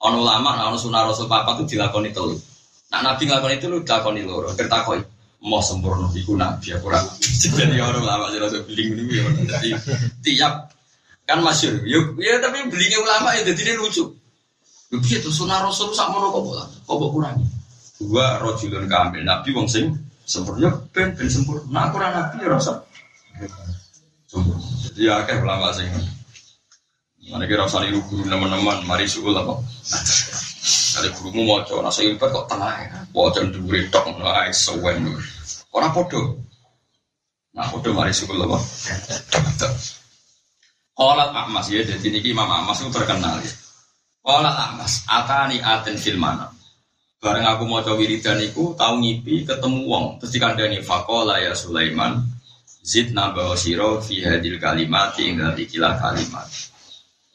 Ana 0.04 0.20
ulama 0.20 0.52
ana 0.52 0.76
sunah 0.76 1.08
Rasul 1.08 1.32
papat 1.32 1.64
itu 1.64 1.80
dilakoni 1.80 2.12
telu. 2.12 2.36
Nak 2.92 3.00
Nabi 3.00 3.24
nglakoni 3.24 3.56
itu 3.56 3.72
lu 3.72 3.80
dilakoni 3.80 4.20
loro. 4.28 4.52
Kertakoi 4.52 5.21
mau 5.42 5.58
sempurna 5.58 6.06
iku 6.14 6.38
nabi 6.38 6.70
aku 6.70 6.86
ora. 6.86 7.02
Jadi 7.42 7.78
orang 7.82 8.02
ulama 8.02 8.30
sing 8.30 8.40
rada 8.40 8.58
beling 8.62 8.88
niku 8.94 9.12
ya. 9.18 9.24
Jadi 9.58 9.68
tiap 10.22 10.70
kan 11.26 11.42
masyur. 11.42 11.82
Ya, 11.82 11.98
ya 12.18 12.34
tapi 12.38 12.66
belingnya 12.70 12.98
ulama 13.02 13.34
ya 13.38 13.42
jadi 13.46 13.78
lucu. 13.78 14.10
Piye 14.92 15.24
tuh 15.24 15.32
sunah 15.32 15.64
Rasul 15.64 15.96
sak 15.96 16.12
mono 16.12 16.28
kok 16.28 16.42
kok 16.84 16.96
kok 17.00 17.10
kurangi. 17.10 17.46
Dua 17.96 18.36
rojulun 18.42 18.84
kamil 18.90 19.24
nabi 19.24 19.48
wong 19.56 19.64
sing 19.64 19.88
sempurna 20.28 20.68
ben 20.92 21.16
ben 21.16 21.28
sempurna. 21.30 21.64
Nah 21.70 21.88
ora 21.90 22.08
nabi 22.12 22.44
ya 22.44 22.48
rasa. 22.52 22.72
Jadi 24.28 25.00
ya 25.08 25.24
kayak 25.24 25.42
ulama 25.42 25.72
sing 25.72 25.88
Mana 27.22 27.46
kira 27.46 27.64
usah 27.64 27.86
guru 27.86 28.26
teman-teman, 28.26 28.82
mari 28.82 29.06
suul 29.06 29.30
apa? 29.30 29.54
Ada 30.92 31.08
gurumu 31.16 31.48
mau 31.48 31.64
coba 31.64 31.88
nasi 31.88 32.04
ilmu 32.08 32.20
kok 32.20 32.46
tengah 32.52 32.72
ya, 32.84 33.00
coba 33.12 33.40
dulu 33.48 33.80
tok, 33.88 34.04
nah 34.20 34.44
sewen 34.52 35.08
Orang 35.72 35.92
podo, 35.96 36.36
nah 37.56 37.64
podo 37.72 37.96
mari 37.96 38.12
suul 38.12 38.44
apa? 38.44 38.60
Kolat 40.92 41.32
Ahmas 41.32 41.72
ya, 41.72 41.80
jadi 41.80 42.04
ini 42.12 42.20
Imam 42.36 42.44
Ahmas 42.44 42.84
itu 42.84 42.92
terkenal 42.92 43.40
ya. 43.40 43.52
Kolat 44.20 44.52
Ahmas, 44.52 45.08
atani 45.08 45.64
aten 45.64 45.96
filmana. 45.96 46.52
Bareng 47.22 47.46
aku 47.48 47.64
mau 47.64 47.80
coba 47.80 47.96
wiridan 47.96 48.42
iku, 48.44 48.76
tahu 48.76 49.00
ngipi, 49.00 49.48
ketemu 49.48 49.88
wong, 49.88 50.04
terus 50.20 50.34
dikandani 50.36 50.82
fakola 50.84 51.40
ya 51.40 51.56
Sulaiman, 51.56 52.20
zid 52.82 53.14
nambah 53.14 53.54
siro 53.54 54.02
fi 54.02 54.26
hadil 54.26 54.58
kalimat 54.58 55.14
tinggal 55.14 55.54
ikilah 55.54 55.96
kalimat. 56.02 56.50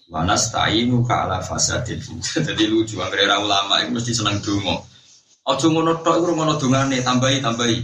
Wanas 0.08 0.56
ta'inu 0.56 1.04
ka 1.04 1.28
ala 1.28 1.44
fasadin. 1.44 2.00
Jadi 2.48 2.64
lucu, 2.72 3.04
akhirnya 3.04 3.44
ulama 3.44 3.84
itu 3.84 3.92
mesti 3.92 4.16
seneng 4.16 4.40
dungo. 4.40 4.88
Ojo 5.48 5.68
ngono 5.72 6.00
tok 6.04 6.24
iku 6.24 6.32
ngono 6.36 6.56
dungane 6.60 7.00
tambahi 7.04 7.44
tambahi. 7.44 7.78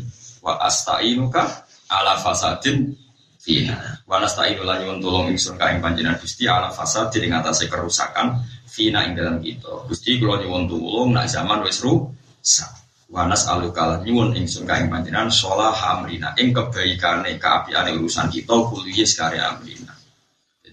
Wa 0.43 0.59
asta'inu 0.67 1.27
ka 1.31 1.43
ala 1.91 2.19
fasadin 2.19 2.91
fina. 3.39 4.03
Wa 4.07 4.19
nasta'inu 4.23 4.63
lan 4.63 4.83
nyuwun 4.83 4.99
tulung 5.03 5.27
ingsun 5.31 5.55
ka 5.55 5.71
ing 5.71 5.83
panjenengan 5.83 6.19
Gusti 6.19 6.47
ala 6.47 6.71
fasadin 6.71 7.27
ing 7.27 7.35
atase 7.35 7.67
kerusakan 7.67 8.39
fina 8.67 9.03
ing 9.07 9.15
dalam 9.15 9.39
kita. 9.43 9.87
Gusti 9.87 10.19
kula 10.19 10.43
nyuwun 10.43 10.67
tulung 10.67 11.15
nak 11.15 11.27
zaman 11.27 11.63
wis 11.63 11.83
rusak. 11.83 12.71
Wanas 13.11 13.47
alukal 13.47 14.03
nyuwun 14.03 14.35
ingsun 14.35 14.67
ka 14.67 14.79
ing 14.79 14.91
panjenengan 14.91 15.31
amrina 15.31 16.35
ing 16.39 16.51
kebaikane 16.55 17.39
kaapiane 17.39 17.95
urusan 17.95 18.27
kita 18.27 18.55
kuliah 18.71 19.07
sekali 19.07 19.39
amrina. 19.39 19.92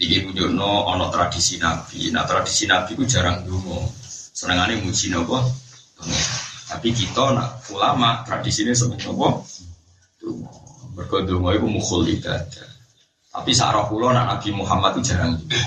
Kita 0.00 0.24
punya 0.24 0.48
ono 0.64 1.12
tradisi 1.12 1.60
nabi. 1.60 2.08
Nah 2.08 2.24
tradisi 2.24 2.64
nabi 2.64 2.96
itu 2.96 3.04
jarang 3.04 3.44
dungo. 3.44 3.84
Senengannya 4.32 4.80
muji 4.80 5.12
nopo. 5.12 5.44
Tapi 6.72 6.88
kita 6.96 7.36
nak 7.36 7.68
ulama 7.68 8.24
tradisinya 8.24 8.72
seneng 8.72 8.96
nopo. 9.04 9.44
Dungo. 10.16 10.48
Berkodungo 10.96 11.52
itu 11.52 11.68
mukhul 11.68 12.16
ibadah. 12.16 12.64
Tapi 13.28 13.52
sarah 13.52 13.84
pulau 13.92 14.08
nak 14.08 14.40
Nabi 14.40 14.56
Muhammad 14.56 14.96
itu 14.96 15.12
jarang 15.12 15.36
dungo. 15.36 15.60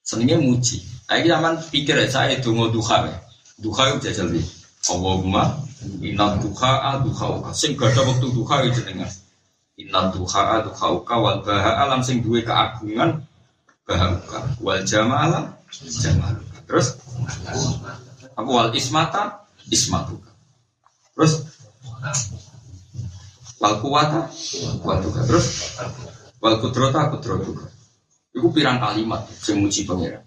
Senengnya 0.00 0.40
muji. 0.40 0.80
Ayo 1.12 1.28
zaman 1.28 1.60
pikir 1.68 2.00
saya 2.08 2.40
dungo 2.40 2.72
duha. 2.72 3.12
Duha 3.60 3.92
itu 3.92 4.08
jajal 4.08 4.32
nih. 4.32 4.46
Allahumma 4.88 5.60
inna 6.00 6.40
duha 6.40 6.72
a 6.80 6.96
duha 6.96 7.44
uka. 7.44 7.52
Sing 7.52 7.76
gak 7.76 7.92
ada 7.92 8.08
waktu 8.08 8.24
duha 8.32 8.64
itu 8.64 8.80
jenengan. 8.80 9.12
Inna 9.76 10.08
duha 10.08 10.42
a 10.48 10.56
duha 10.64 10.86
uka 10.96 11.14
wal 11.20 11.44
baha 11.44 11.84
alam 11.84 12.00
sing 12.00 12.24
duwe 12.24 12.40
keagungan 12.40 13.20
bahamuka 13.84 14.38
wal 14.64 14.80
jamala 14.84 15.60
jamaluka 15.84 16.58
terus? 16.64 16.96
Aku 18.34 18.50
wal 18.50 18.72
ismata? 18.72 19.44
Ismatuka. 19.68 20.28
Terus? 21.16 21.32
Wal 23.60 23.80
kuwata 23.80 24.28
kuwatuka 24.80 25.20
terus? 25.28 25.46
Wal 26.40 26.60
kudrota 26.60 27.12
kudrotuka 27.12 27.68
itu 28.34 28.50
pirang 28.50 28.82
kalimat 28.82 29.30
yang 29.46 29.62
muji 29.62 29.86
pangeran. 29.86 30.24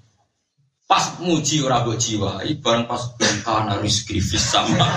Pas 0.88 1.20
muji 1.20 1.60
ora 1.60 1.84
mbok 1.84 2.00
jiwa 2.00 2.39
bareng 2.63 2.88
pas 2.88 3.12
kana 3.43 3.76
rizki 3.84 4.24
fis 4.24 4.39
sama 4.39 4.88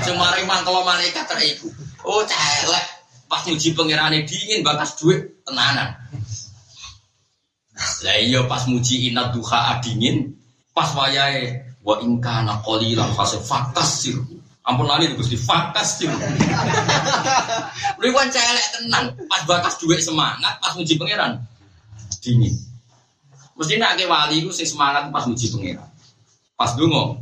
sing 0.00 0.16
mari 0.16 0.48
mangkelo 0.48 0.80
malaikat 0.80 1.28
iku. 1.44 1.68
Oh 2.08 2.24
celek. 2.24 2.86
Pas 3.28 3.44
muji 3.44 3.76
pangerane 3.76 4.24
dingin 4.24 4.64
bakas 4.64 4.96
duit 4.96 5.44
tenanan 5.44 5.92
lah 7.76 8.16
iya 8.16 8.40
pas 8.48 8.64
muji 8.64 9.12
inat 9.12 9.36
duha 9.36 9.76
dingin, 9.84 10.32
pas 10.72 10.88
wayahe 10.96 11.60
wa 11.84 12.00
ingkana 12.00 12.64
qalilan 12.64 13.12
fase 13.12 13.36
fakas 13.44 14.00
sir. 14.00 14.16
Ampun 14.66 14.88
lali 14.88 15.12
Gusti 15.12 15.36
fakas 15.36 16.00
sir. 16.00 16.10
Lha 18.00 18.08
wan 18.16 18.28
celek 18.32 18.66
tenan, 18.72 19.12
pas 19.28 19.42
bakas 19.44 19.76
duit 19.76 20.00
semangat, 20.00 20.56
pas 20.56 20.72
muji 20.72 20.96
pangeran 20.96 21.36
dingin. 22.24 22.56
Mesti 23.56 23.76
nak 23.76 23.96
ke 23.96 24.08
wali 24.08 24.44
ku 24.44 24.50
sing 24.52 24.68
semangat 24.68 25.12
pas 25.12 25.28
muji 25.28 25.52
pangeran. 25.52 25.88
Pas 26.56 26.72
dungo 26.80 27.20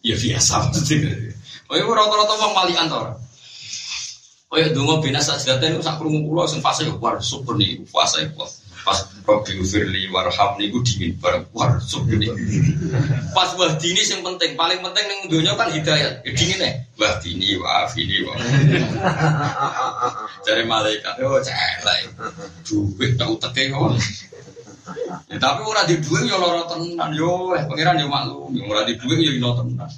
ya 0.00 0.16
biasa 0.16 0.72
mesti. 0.72 0.96
Oh 1.68 1.76
iya 1.76 1.84
rata-rata 1.84 2.34
wong 2.40 2.52
wali 2.56 2.72
antar. 2.76 3.20
Oh 4.48 4.56
iya 4.56 4.72
dungo 4.72 5.00
bina 5.04 5.20
sajdaten 5.20 5.80
sak 5.84 6.00
krungu 6.00 6.24
kula 6.24 6.48
sing 6.48 6.64
fase 6.64 6.88
war 6.96 7.20
super 7.20 7.52
nih 7.56 7.84
fase 7.88 8.32
kok 8.32 8.61
pas 8.82 8.98
Robi 9.22 9.62
Firli 9.62 10.10
warhamni 10.10 10.66
ku 10.74 10.82
dingin 10.82 11.14
bareng. 11.22 11.46
War 11.54 11.78
ini 12.10 12.26
pas 13.30 13.54
wah 13.54 13.70
dini 13.78 14.02
yang 14.02 14.22
penting. 14.26 14.58
Paling 14.58 14.82
penting 14.82 15.06
yang 15.06 15.20
dunia 15.30 15.52
kan 15.54 15.70
hidayat. 15.70 16.26
Ya 16.26 16.30
dingin 16.34 16.58
ya 16.58 16.70
wah 16.98 17.14
dini 17.22 17.54
wah 17.62 17.86
ini 17.94 18.16
wah 18.26 18.36
cari 20.44 20.64
malaikat. 20.66 21.14
Oh 21.22 21.38
celek. 21.38 22.00
Duit 22.66 23.14
tak 23.14 23.30
utek 23.30 23.70
ya 23.70 25.38
tapi 25.38 25.62
orang 25.62 25.86
di 25.86 25.96
duit 26.02 26.26
ya 26.26 26.36
loro 26.36 26.66
tenan. 26.66 27.10
Yo 27.14 27.54
eh 27.54 27.62
pangeran 27.70 28.02
yo 28.02 28.10
maklum. 28.10 28.50
Yang 28.58 28.66
orang 28.66 28.86
di 28.90 28.94
duit 28.98 29.18
ya 29.22 29.30
ino 29.38 29.50
tenan. 29.54 29.90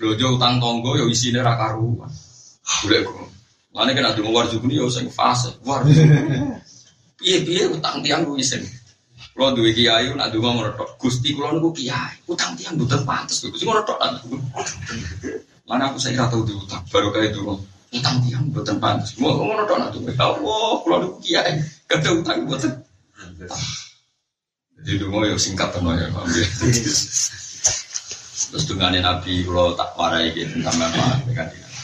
Blojo 0.00 0.26
utang 0.40 0.56
tonggo 0.56 0.96
yo 0.96 1.04
isine 1.12 1.44
ra 1.44 1.54
karuan. 1.60 2.08
Boleh 2.82 3.00
kok. 3.04 3.28
Mana 3.76 3.90
kena 3.92 4.16
dungu 4.16 4.32
warjubni 4.32 4.80
yo 4.80 4.88
sing 4.88 5.12
fase. 5.12 5.52
War 5.68 5.84
Iya 7.24 7.38
iya 7.48 7.64
utang 7.72 8.04
tiang 8.04 8.28
gue 8.28 8.36
isen. 8.36 8.60
Kalau 9.32 9.56
dua 9.56 9.72
kiai 9.72 10.12
nak 10.12 10.28
dua 10.30 10.52
ngono 10.52 10.70
tok. 10.76 11.00
Gusti 11.00 11.32
kalau 11.32 11.56
nunggu 11.56 11.72
kiai 11.72 12.20
utang 12.28 12.52
tiang 12.54 12.76
bukan 12.76 13.00
pantas. 13.08 13.40
Gusti 13.40 13.64
ngono 13.64 13.80
tok 13.82 13.98
Mana 15.64 15.88
aku 15.88 15.96
saya 15.96 16.28
tahu 16.28 16.44
di 16.44 16.52
utang 16.52 16.84
baru 16.92 17.08
kayak 17.10 17.32
dulu. 17.32 17.56
Utang 17.96 18.20
tiang 18.28 18.44
bukan 18.52 18.76
pantas. 18.76 19.16
Mau 19.16 19.32
ngono 19.32 19.64
tok 19.64 19.76
nak 19.80 19.90
dua. 19.96 20.12
Allah 20.20 20.70
kalau 20.84 20.96
nunggu 21.00 21.18
kiai 21.24 21.52
kata 21.88 22.08
utang 22.12 22.44
bukan. 22.44 22.70
Jadi 24.84 25.00
dulu 25.00 25.24
ya 25.24 25.34
singkat 25.40 25.72
teman 25.72 25.96
ya. 25.96 26.12
Terus 28.54 28.70
dengan 28.70 28.94
Nabi 28.94 29.42
kalau 29.48 29.72
tak 29.74 29.96
warai 29.96 30.30
gitu 30.30 30.60
sama 30.62 30.86
apa 30.86 31.18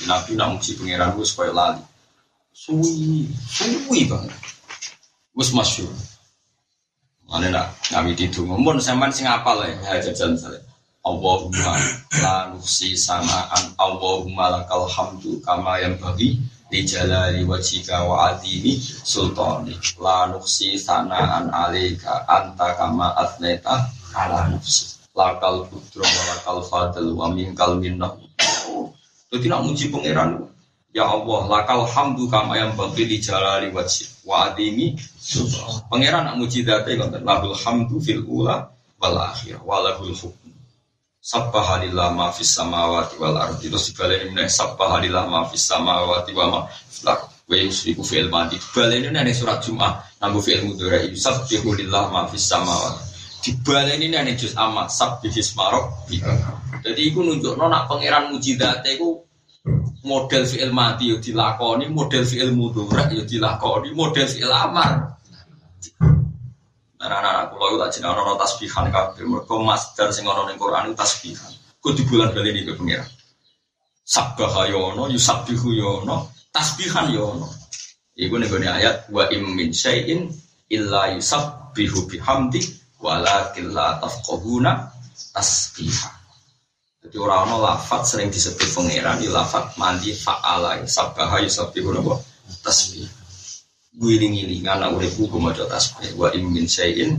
Nabi 0.06 0.30
nak 0.36 0.54
muji 0.54 0.76
pangeran 0.78 1.16
gue 1.16 1.26
supaya 1.26 1.50
lali. 1.50 1.82
Suwi, 2.54 3.24
suwi 3.48 4.04
banget. 4.04 4.59
Gus 5.36 5.50
masyur. 5.54 5.90
Mana 7.30 7.46
nak 7.54 7.66
ngawiti 7.94 8.26
itu, 8.26 8.42
mumpun 8.42 8.82
sampean 8.82 9.14
sing 9.14 9.26
apal 9.30 9.62
ya, 9.62 10.02
jajan 10.02 10.34
saya. 10.34 10.58
Allahumma 11.00 11.80
la 12.20 12.52
nuksi 12.52 12.92
samaan 12.92 13.72
Allahumma 13.80 14.52
lakal 14.52 14.84
hamdu 14.84 15.40
kama 15.40 15.80
yang 15.80 15.96
bagi 15.96 16.36
di 16.68 16.84
jalali 16.84 17.40
wajika 17.46 18.04
wa 18.04 18.34
adini 18.34 18.76
sultani. 19.06 19.72
La 19.96 20.28
nuksi 20.28 20.76
sanaan 20.76 21.48
alika 21.48 22.28
anta 22.28 22.76
kama 22.76 23.16
atneta 23.16 23.88
ala 24.12 24.52
nafsi. 24.52 25.00
Lakal 25.16 25.64
putro 25.72 26.04
wa 26.04 26.22
lakal 26.36 26.58
fadl 26.68 27.16
wa 27.16 27.32
minkal 27.32 27.80
jadi 29.30 29.46
nak 29.46 29.62
muji 29.62 29.94
pangeran 29.94 30.42
Ya 30.90 31.06
Allah, 31.06 31.46
lakal 31.46 31.86
hamdu 31.86 32.26
kama 32.26 32.58
yang 32.58 32.74
bagi 32.74 33.06
di 33.06 33.22
jalali 33.22 33.70
wajib 33.70 34.10
wa 34.26 34.50
adini 34.50 34.98
pangeran 35.86 36.26
nak 36.26 36.34
muji 36.34 36.66
date 36.66 36.98
konten 36.98 37.22
lahul 37.22 37.54
hamdu 37.54 38.02
fil 38.02 38.26
ula 38.26 38.66
wal 38.98 39.16
akhir 39.22 39.62
walahul 39.62 40.10
hukm. 40.10 40.50
Sabbahalillah 41.22 42.10
ma 42.10 42.34
fis 42.34 42.50
samawati 42.50 43.22
wal 43.22 43.38
ardi. 43.38 43.70
Terus 43.70 43.94
dibaleni 43.94 44.34
meneh 44.34 44.50
sabbahalillah 44.50 45.30
ma 45.30 45.46
fis 45.46 45.62
samawati 45.62 46.34
wa 46.34 46.44
ma 46.50 46.60
fil 46.66 47.06
ardi 47.06 47.38
wa 47.46 47.54
yusriku 47.54 48.02
fi'il 48.02 48.26
madi. 48.26 48.58
Dibaleni 48.58 49.14
nang 49.14 49.30
surat 49.30 49.62
Jumat 49.62 50.18
nanggo 50.18 50.42
fi'il 50.42 50.66
mudhari. 50.66 51.06
Yusabbihu 51.14 51.70
lillah 51.78 52.10
ma 52.10 52.26
fis 52.26 52.50
samawati. 52.50 53.02
Dibaleni 53.46 54.10
nang 54.10 54.26
juz 54.34 54.58
amma 54.58 54.90
sabbihis 54.90 55.54
marok 55.54 56.10
jadi 56.80 57.00
iku 57.12 57.20
nunjukno 57.20 57.68
nak 57.68 57.92
pangeran 57.92 58.32
mujizate 58.32 58.96
iku 58.96 59.20
model 60.04 60.44
fi'il 60.48 60.72
mati 60.72 61.12
yo 61.12 61.16
dilakoni 61.20 61.88
model 61.88 62.24
fi'il 62.24 62.52
mudhari 62.56 63.20
yo 63.20 63.24
dilakoni 63.28 63.92
model 63.92 64.26
fi'il 64.28 64.52
amar 64.52 65.20
Anak-anak 67.00 67.56
kulo 67.56 67.64
itu 67.72 67.76
tak 67.80 67.90
jeneng 67.96 68.12
ono 68.12 68.36
tasbihan 68.36 68.92
kabeh. 68.92 69.24
Mergo 69.24 69.64
masdar 69.64 70.12
sing 70.12 70.28
ono 70.28 70.44
ning 70.44 70.60
Quran 70.60 70.92
itu 70.92 71.00
tasbihan. 71.00 71.48
Ku 71.80 71.96
di 71.96 72.04
bulan 72.04 72.36
bali 72.36 72.52
iki 72.52 72.76
pengira. 72.76 73.08
Sabbaha 74.04 74.68
yono, 74.68 75.08
yusabbihu 75.08 75.80
yono, 75.80 76.28
tasbihan 76.52 77.08
yono. 77.08 77.48
Iku 78.20 78.36
ning 78.36 78.52
ayat 78.52 79.08
wa 79.08 79.24
im 79.32 79.56
min 79.56 79.72
syai'in 79.72 80.28
illa 80.68 81.16
yusabbihu 81.16 82.04
bihamdi 82.04 82.60
walakin 83.00 83.72
la 83.72 83.96
tafqahuna 83.96 84.92
tasbiha. 85.32 86.19
Jadi 87.00 87.16
orang 87.16 87.48
ono 87.48 87.56
lafat 87.64 88.04
sering 88.04 88.28
disebut 88.28 88.68
pangeran, 88.76 89.16
di 89.16 89.28
lafat 89.32 89.72
mandi 89.80 90.12
fa'ala, 90.12 90.84
sabbaha 90.84 91.40
yusabbihu 91.40 91.96
nopo 91.96 92.20
tasbih 92.60 93.08
giling-gilingan 94.00 94.80
nak 94.80 94.94
uripku 94.94 95.26
ku 95.26 95.36
maca 95.42 95.66
tasbih 95.66 96.14
wa 96.14 96.30
in 96.32 96.46
min 96.48 96.64
syai'in 96.64 97.18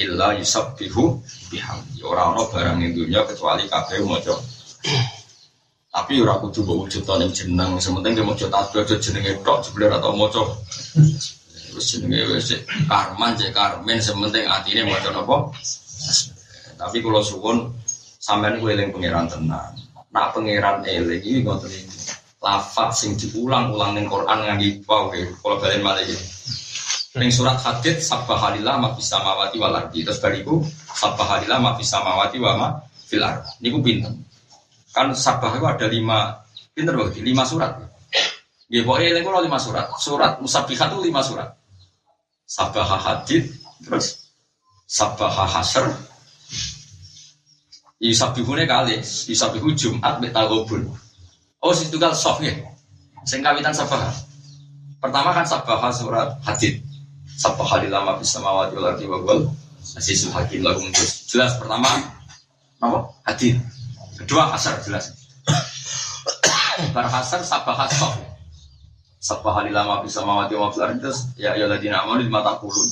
illa 0.00 0.34
yusabbihu 0.34 1.20
bihamdi. 1.52 2.00
Ora 2.02 2.32
ana 2.32 2.42
barang 2.48 2.80
ing 2.82 2.92
dunya 2.96 3.20
kecuali 3.28 3.68
kabeh 3.68 4.00
maca. 4.02 4.34
Tapi 5.92 6.12
ora 6.20 6.36
kudu 6.40 6.60
mbok 6.64 6.76
wujud 6.84 7.04
ning 7.20 7.30
jeneng, 7.32 7.70
sementing 7.80 8.20
maca 8.24 8.46
tasbih 8.48 8.84
aja 8.84 8.96
jenenge 9.00 9.38
tok 9.44 9.64
jebule 9.64 9.86
atau 9.92 10.12
maca. 10.16 10.42
Wis 11.76 11.86
jenenge 11.94 12.32
wis 12.32 12.56
karman 12.88 13.36
cek 13.36 13.52
karmen 13.52 13.98
sementing 14.00 14.44
atine 14.48 14.88
maca 14.88 15.08
napa? 15.12 15.52
Tapi 16.76 17.00
kalau 17.00 17.24
suwun 17.24 17.72
sampean 18.26 18.58
ku 18.58 18.66
eling 18.66 18.90
pangeran 18.90 19.30
tenang. 19.30 19.70
Nak 20.10 20.34
pangeran 20.34 20.82
eling 20.82 21.22
iki 21.22 21.46
ngoten 21.46 21.70
iki 21.70 21.94
lafat 22.42 22.90
sing 22.90 23.14
diulang-ulang 23.14 23.94
ning 23.94 24.10
Quran 24.10 24.38
ngangge 24.42 24.82
wow 24.90 25.06
kalau 25.14 25.62
malah 25.62 26.02
iki. 26.02 26.18
Ning 27.16 27.30
surat 27.30 27.56
Hadid 27.62 28.02
sabbahalillah 28.02 28.82
ma 28.82 28.90
fis 28.98 29.08
samawati 29.08 29.56
wal 29.62 29.78
ardi. 29.78 30.02
Terus 30.02 30.18
bariku 30.18 30.58
sabbahalillah 30.90 31.58
ma 31.62 31.78
fis 31.78 31.86
samawati 31.86 32.36
wa 32.42 32.52
ma 32.58 32.68
fil. 33.06 33.22
Niku 33.62 33.78
pinten? 33.78 34.26
Kan 34.90 35.14
sabbah 35.14 35.54
itu 35.54 35.64
ada 35.64 35.86
lima 35.86 36.34
pinter 36.74 36.98
berarti 36.98 37.22
lima 37.22 37.46
surat. 37.46 37.78
Nggih 38.66 38.82
pokoke 38.82 39.06
eling 39.06 39.22
lima 39.22 39.58
surat. 39.62 39.86
Surat 40.02 40.32
musabbihat 40.42 40.90
itu 40.92 40.98
lima 41.06 41.22
surat. 41.22 41.48
Sabbah 42.46 42.90
Hadid 43.00 43.48
terus 43.86 44.26
Sabbah 44.86 45.34
Hasr 45.34 46.15
Yusabihune 47.96 48.68
kali, 48.68 49.00
Yusabihu 49.00 49.72
Jumat 49.72 50.20
Betagobun. 50.20 50.84
Oh, 51.64 51.72
situ 51.72 51.96
kan 51.96 52.12
soft 52.12 52.44
ya. 52.44 52.52
Sing 53.24 53.40
kawitan 53.40 53.72
sabah. 53.72 54.12
Pertama 55.00 55.32
kan 55.32 55.42
sabah 55.48 55.80
surat 55.90 56.36
hadid. 56.44 56.84
Sabah 57.36 57.68
lama 57.88 58.16
bisa 58.20 58.40
mawati 58.40 58.76
wal 58.76 58.96
ardi 58.96 59.04
wa 59.08 59.20
wal 59.20 59.48
asisul 59.96 60.32
lagu 60.62 60.80
terus 60.92 61.28
jelas 61.28 61.56
pertama 61.60 61.88
apa? 62.80 62.98
Hadid. 63.28 63.60
Kedua 64.16 64.48
hasar 64.52 64.80
jelas. 64.84 65.12
Bar 66.94 67.08
hasar 67.08 67.40
sabah 67.42 67.88
soft. 67.92 68.20
Sabah 69.20 69.64
lama 69.68 70.04
bisa 70.04 70.20
mawati 70.22 70.54
wa 70.54 70.68
wal 70.68 70.96
ya 71.40 71.56
ya 71.56 71.66
ladina 71.66 72.04
amanu 72.04 72.24
di 72.24 72.32
mata 72.32 72.60
kulun. 72.60 72.88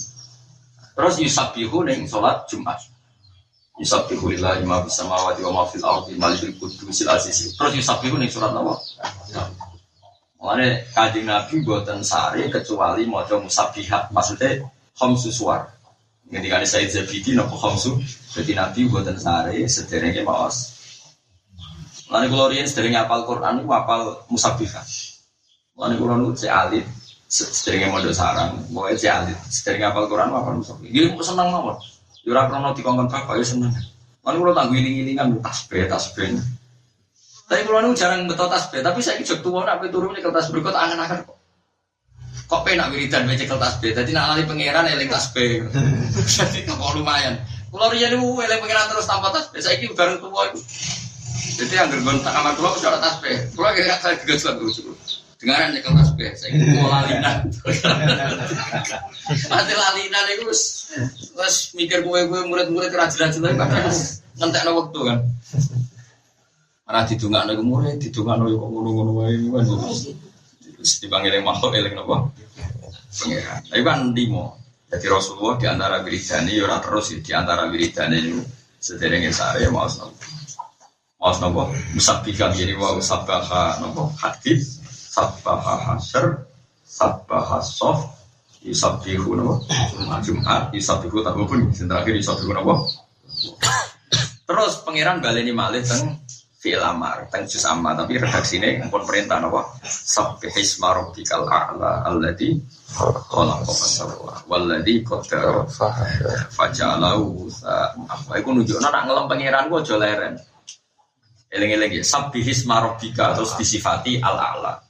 Terus 0.94 1.14
yusabihu 1.20 1.84
ning 1.84 2.08
salat 2.10 2.46
Jumat. 2.50 2.93
Yusabbihu 3.74 4.30
lillahi 4.30 4.62
ma 4.62 4.86
fis 4.86 4.94
samawati 5.02 5.42
wa 5.42 5.50
ma 5.50 5.62
fil 5.66 5.82
ardi 5.82 6.14
malikul 6.14 6.54
qudusil 6.54 7.10
aziz. 7.10 7.58
Terus 7.58 7.74
yusabbihu 7.74 8.14
ning 8.22 8.30
surat 8.30 8.54
apa? 8.54 8.78
Mulane 10.38 10.86
Kanjeng 10.94 11.26
Nabi 11.26 11.64
mboten 11.64 12.04
sare 12.06 12.46
kecuali 12.52 13.08
maca 13.08 13.34
musabbihat. 13.40 14.14
Maksudnya 14.14 14.62
khamsu 14.94 15.34
suwar. 15.34 15.74
Ketika 16.30 16.62
ada 16.62 16.66
Said 16.68 16.92
Zabidi 16.92 17.34
nopo 17.34 17.58
khamsu. 17.58 17.98
Jadi 18.36 18.54
Nabi 18.54 18.86
mboten 18.86 19.18
sare 19.18 19.56
sederenge 19.66 20.22
maos. 20.22 20.70
Mulane 22.06 22.30
kula 22.30 22.54
riyen 22.54 22.70
sederenge 22.70 23.00
apal 23.00 23.26
Quran 23.26 23.58
niku 23.58 23.74
apal 23.74 24.22
musabbihat. 24.30 24.86
Mulane 25.74 25.98
kula 25.98 26.14
nu 26.14 26.30
cek 26.30 26.52
alit 26.52 26.86
sederenge 27.26 27.90
modho 27.90 28.14
sarang. 28.14 28.54
Pokoke 28.70 28.94
cek 29.00 29.10
alit 29.10 29.38
sederenge 29.50 29.90
apal 29.90 30.06
Quran 30.06 30.30
apal 30.30 30.62
musabbihat. 30.62 30.92
Nggih 30.94 31.24
seneng 31.24 31.50
mawon. 31.50 31.74
Yura 32.24 32.48
krono 32.48 32.72
dikongkon 32.72 33.08
bapak 33.12 33.36
ya 33.36 33.44
seneng. 33.44 33.72
Lalu 34.24 34.38
kalau 34.40 34.54
tak 34.56 34.66
giling-gilingan 34.72 35.28
tasbih 35.44 35.84
tasbih. 35.84 36.40
Tapi 37.44 37.60
kalau 37.68 37.84
nu 37.84 37.92
jarang 37.92 38.24
betul 38.24 38.48
tasbih, 38.48 38.80
tapi 38.80 39.04
saya 39.04 39.20
ikut 39.20 39.44
tua 39.44 39.68
nak 39.68 39.84
turun 39.92 40.16
nyekel 40.16 40.32
tasbih 40.32 40.64
kok 40.64 40.72
angan-angan 40.72 41.28
kok. 41.28 41.36
Kok 42.48 42.60
penak 42.64 42.88
wiridan 42.88 43.28
nyekel 43.28 43.60
tasbih, 43.60 43.92
jadi 43.92 44.10
nak 44.16 44.32
lali 44.32 44.48
pangeran 44.48 44.88
eling 44.88 45.12
tasbih. 45.12 45.68
Jadi 46.24 46.64
kok 46.64 46.80
lumayan. 46.96 47.36
Kalau 47.68 47.92
riyen 47.92 48.16
niku 48.16 48.40
eling 48.40 48.60
pangeran 48.64 48.88
terus 48.88 49.04
tanpa 49.04 49.28
tasbih, 49.28 49.60
saya 49.60 49.76
ikut 49.76 49.92
bareng 49.92 50.16
tua 50.24 50.48
itu. 50.48 50.60
Jadi 51.60 51.74
yang 51.76 51.92
gergon 51.92 52.24
tak 52.24 52.32
kamar 52.32 52.56
tua 52.56 52.72
sudah 52.80 52.96
tasbih. 52.96 53.36
Kalau 53.52 53.70
kira 53.76 53.96
saya 54.00 54.16
tiga 54.16 54.56
dulu. 54.56 54.72
Dengaran 55.34 55.74
nyekel 55.74 55.92
tasbih, 55.98 56.30
saya 56.38 56.54
mau 56.78 56.86
lalinan. 56.86 57.50
Mati 59.50 59.74
lalinan 59.74 60.24
itu 60.30 60.46
terus 61.34 61.56
mikir 61.74 62.06
gue 62.06 62.20
gue 62.30 62.40
murid-murid 62.46 62.94
kerajinan 62.94 63.34
jelas 63.34 63.58
kadang 63.58 63.90
ngentek 64.38 64.62
waktu 64.70 65.00
kan. 65.02 65.18
Mana 66.84 67.00
didungak 67.08 67.42
nih 67.50 67.58
murid, 67.58 67.96
didungak 67.98 68.36
nih 68.38 68.54
kok 68.54 68.68
ngono-ngono 68.70 69.12
wae 69.24 69.34
kan. 69.50 69.64
Terus 70.62 70.92
dipanggil 71.02 71.40
makhluk 71.42 71.72
eling 71.74 71.94
nopo. 71.98 72.30
Pengiran. 73.14 73.58
Tapi 73.66 73.82
kan 73.82 74.00
limo. 74.14 74.60
Jadi 74.92 75.06
Rasulullah 75.10 75.58
di 75.58 75.66
antara 75.66 75.98
wiridane 76.06 76.54
ya 76.54 76.62
ora 76.70 76.78
terus 76.78 77.10
di 77.18 77.32
antara 77.34 77.66
wiridane 77.66 78.16
itu 78.22 78.38
sederenge 78.78 79.34
sare 79.34 79.66
mau 79.66 79.90
nopo. 79.90 80.14
Mau 81.18 81.34
nopo 81.42 81.62
musabbikan 81.96 82.54
jadi 82.54 82.78
mau 82.78 83.02
sabbaha 83.02 83.82
nopo 83.82 84.14
hadis 84.20 84.83
sabbaha 85.14 85.74
hasr 85.94 86.42
sabbaha 86.82 87.62
sof 87.62 88.02
yusabihu 88.66 89.38
napa? 89.38 89.54
Jumat 90.26 90.74
yusabihu 90.74 91.22
tak 91.22 91.38
pun. 91.38 91.70
Sing 91.70 91.86
terakhir 91.86 92.18
yusabihu 92.18 92.50
napa? 92.50 92.82
Terus 94.44 94.82
pangeran 94.82 95.22
baleni 95.22 95.54
malih 95.54 95.86
teng 95.86 96.18
fi'il 96.58 96.80
amar 96.80 97.28
teng 97.28 97.44
juz 97.44 97.64
amma 97.68 97.92
tapi 97.92 98.16
redaksine 98.16 98.88
pun 98.88 99.04
perintah 99.04 99.36
sabbih 99.84 100.52
isma 100.56 100.96
rabbikal 100.96 101.44
a'la 101.44 102.08
alladzi 102.08 102.56
khalaqa 103.28 103.68
fasawwa 103.68 104.32
walladzi 104.48 105.04
qaddara 105.04 105.68
faja'alahu 106.56 107.52
apa 108.08 108.32
iku 108.40 108.48
nunjukno 108.56 108.88
nak 108.88 109.04
ngelem 109.04 109.24
pangeran 109.28 109.68
ku 109.68 109.76
aja 109.80 109.96
leren. 110.00 110.34
Eling-eling 111.54 112.00
ya 112.00 112.02
sabbih 112.02 112.42
isma 112.42 112.80
rabbika 112.82 113.36
terus 113.36 113.54
disifati 113.60 114.18
al-a'la 114.18 114.83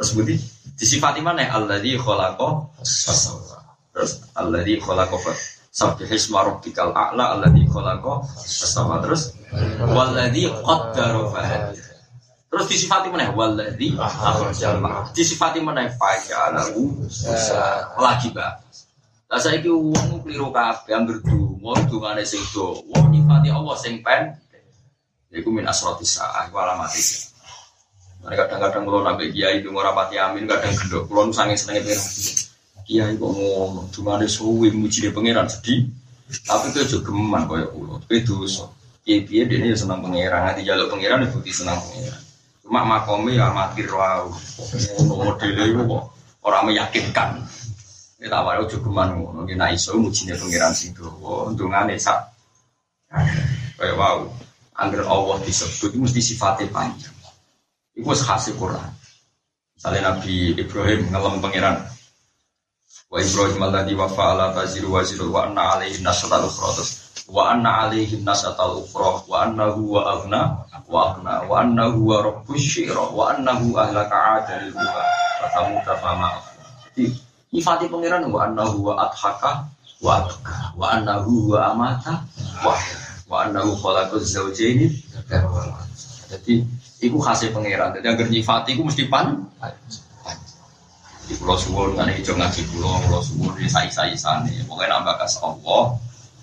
Terus 0.00 0.16
budi 0.16 0.40
disifati 0.80 1.20
mana? 1.20 1.44
Alladzi 1.44 2.00
khalaqa 2.00 2.72
fasawwa. 2.80 3.60
Terus 3.92 4.24
alladzi 4.32 4.80
khalaqa 4.80 5.12
Sabbih 5.70 6.08
isma 6.08 6.40
rabbikal 6.40 6.96
a'la 6.96 7.36
alladzi 7.36 7.68
khalaqa 7.68 8.24
fasawwa. 8.32 9.04
Terus 9.04 9.36
walladzi 9.84 10.48
qaddara 10.48 11.20
fahada. 11.28 11.76
Terus 12.48 12.66
disifati 12.72 13.12
mana? 13.12 13.28
Walladzi 13.28 13.92
akhrajal 14.00 14.80
Disifati 15.12 15.60
mana? 15.60 15.84
Faja'alahu 15.92 16.80
lagi 18.00 18.32
ba. 18.32 18.56
Lah 19.28 19.36
saiki 19.36 19.68
wong 19.68 20.24
kliru 20.24 20.48
kabeh 20.48 20.96
anggere 20.96 21.20
donga 21.20 21.76
dungane 21.92 22.24
sing 22.24 22.40
do. 22.56 22.80
Wong 22.88 23.12
nyifati 23.12 23.52
Allah 23.52 23.76
sing 23.76 24.00
pen 24.00 24.32
Iku 25.30 25.54
min 25.54 25.62
asroti 25.62 26.02
sa'ah, 26.02 26.50
iku 26.50 26.58
alamat 26.58 26.90
itu. 26.90 27.29
Mereka 28.20 28.52
kadang-kadang 28.52 28.82
kalau 28.84 29.00
nabi 29.00 29.32
kiai 29.32 29.64
itu 29.64 29.72
ngorapati 29.72 30.20
amin, 30.20 30.44
kadang 30.44 30.76
gendok. 30.76 31.08
Kalau 31.08 31.22
nusangin 31.32 31.56
senengnya 31.56 31.88
pengen 31.88 32.00
kiai 32.84 33.12
kok 33.16 33.30
ngomong, 33.32 33.86
cuma 33.94 34.18
ada 34.20 34.26
suwi 34.28 34.68
muji 34.74 35.08
dia 35.08 35.14
pangeran 35.14 35.48
sedih. 35.48 35.88
Tapi 36.46 36.70
itu 36.70 36.86
juga 36.86 37.10
geman 37.10 37.42
kaya 37.48 37.66
pulau, 37.72 37.98
itu 38.12 38.34
so. 38.44 38.70
Kiai 39.02 39.24
dia 39.24 39.48
ini 39.48 39.72
senang 39.72 40.04
pangeran, 40.04 40.52
nanti 40.52 40.62
jalur 40.62 40.92
pangeran 40.92 41.24
itu 41.24 41.40
bukti 41.40 41.50
senang 41.50 41.80
pangeran. 41.80 42.20
Cuma 42.60 42.86
makomnya 42.86 43.40
ya 43.40 43.44
amatir 43.50 43.88
wow, 43.90 44.30
modelnya 45.10 45.64
itu 45.66 45.82
kok 45.82 46.04
orang 46.46 46.62
meyakinkan. 46.70 47.40
Kita 48.20 48.36
awalnya 48.36 48.68
juga 48.68 48.84
geman 48.84 49.08
ngono, 49.16 49.48
kita 49.48 49.72
iso 49.72 49.96
mujinya 49.96 50.36
pangeran 50.36 50.76
sing 50.76 50.92
dowo, 50.92 51.48
untungane 51.48 51.96
sak. 51.96 52.20
Kayak 53.80 53.96
wow, 53.96 54.28
angger 54.76 55.02
Allah 55.08 55.40
disebut 55.40 55.96
mesti 55.96 56.20
sifatnya 56.20 56.68
panjang. 56.68 57.16
Itu 58.00 58.16
khasih 58.16 58.56
Quran. 58.56 58.88
Misalnya 59.76 60.16
Nabi 60.16 60.56
Ibrahim 60.56 61.12
ngelam 61.12 61.44
pangeran. 61.44 61.84
Wa 63.12 63.18
Ibrahim 63.20 63.60
alladhi 63.60 63.92
wa 63.92 64.08
fa'ala 64.08 64.56
taziru 64.56 64.96
wa 64.96 65.04
ziru 65.04 65.28
wa 65.28 65.44
anna 65.44 65.76
alaihi 65.76 66.00
nasatal 66.00 66.48
ukhra. 66.48 66.80
Wa 67.28 67.52
anna 67.52 67.84
alaihi 67.84 68.24
nasatal 68.24 68.80
ukhra. 68.80 69.28
Wa 69.28 69.44
annahu 69.44 70.00
wa 70.00 70.00
aghna 70.16 70.40
wa 70.88 71.00
aghna. 71.12 71.34
Wa 71.44 71.60
annahu 71.60 72.08
wa 72.08 72.24
rabbus 72.24 72.64
syira. 72.64 73.04
Wa 73.12 73.36
annahu 73.36 73.76
ahlaka 73.76 74.16
adal 74.40 74.72
wa 74.72 75.04
fatamu 75.40 75.80
tafama 75.84 76.50
jadi 76.90 77.16
sifati 77.48 77.88
pangeran 77.88 78.28
wa 78.28 78.44
annahu 78.44 78.92
wa 78.92 79.08
adhaka 79.08 79.64
wa 80.04 80.20
adhaka 80.20 80.76
wa 80.76 80.86
annahu 80.92 81.54
wa 81.54 81.72
amata 81.72 82.20
wa 82.60 82.76
wa 83.30 83.36
annahu 83.46 83.72
khalaqaz 83.78 84.36
zawjaini. 84.36 84.90
Jadi 86.30 86.66
Iku 87.00 87.16
khasnya 87.16 87.56
pangeran. 87.56 87.96
Jadi 87.96 88.06
agar 88.06 88.26
nyifati 88.28 88.76
iku 88.76 88.84
mesti 88.84 89.08
pan. 89.08 89.40
Di 91.24 91.32
pulau 91.38 91.56
suwon 91.56 91.96
kan 91.96 92.10
hijau 92.12 92.36
ngaji 92.36 92.60
pulau 92.74 93.00
pulau 93.06 93.24
suwon 93.24 93.56
di 93.56 93.64
sai 93.70 93.88
sai 93.88 94.12
sana. 94.12 94.50
Pokoknya 94.68 95.00
nambah 95.00 95.16
kas 95.16 95.40
Allah. 95.40 95.96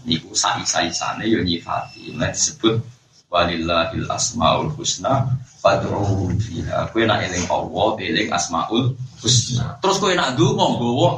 Niku 0.09 0.33
sai 0.33 0.65
sai 0.65 0.89
sana 0.89 1.21
yo 1.29 1.45
nyifati. 1.45 2.09
Nah 2.17 2.33
disebut 2.33 2.81
walillahil 3.29 4.07
asmaul 4.09 4.73
husna 4.73 5.29
fad'uhu 5.61 6.33
fiha. 6.41 6.89
Kowe 6.89 7.03
nak 7.05 7.21
eling 7.27 7.45
Allah, 7.51 7.89
eling 8.01 8.29
asmaul 8.33 8.97
husna. 9.21 9.77
Terus 9.83 10.01
kowe 10.01 10.13
nak 10.15 10.33
ndonga 10.33 10.65
nggawa 10.73 11.09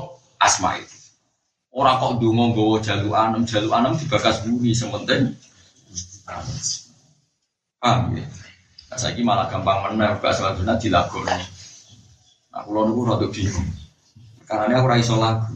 asma 0.42 0.76
itu. 0.76 0.98
Ora 1.72 2.02
kok 2.02 2.18
ndonga 2.18 2.44
nggawa 2.52 2.76
jalu 2.82 3.10
anem, 3.16 3.44
jalu 3.46 3.70
anem 3.72 3.94
dibakas 3.96 4.44
bumi 4.44 4.76
sementing. 4.76 5.32
Paham 7.80 8.18
ya? 8.18 8.26
Saya 8.98 9.14
malah 9.22 9.46
gampang 9.46 9.94
menang, 9.94 10.18
gak 10.18 10.34
selanjutnya 10.34 10.74
dilakoni. 10.82 11.38
Nah, 12.50 12.66
kalau 12.66 12.90
nunggu 12.90 13.06
rada 13.06 13.28
bingung. 13.30 13.70
Karena 14.50 14.66
ini 14.66 14.74
aku 14.82 14.88
raiso 14.90 15.14
lagu. 15.22 15.54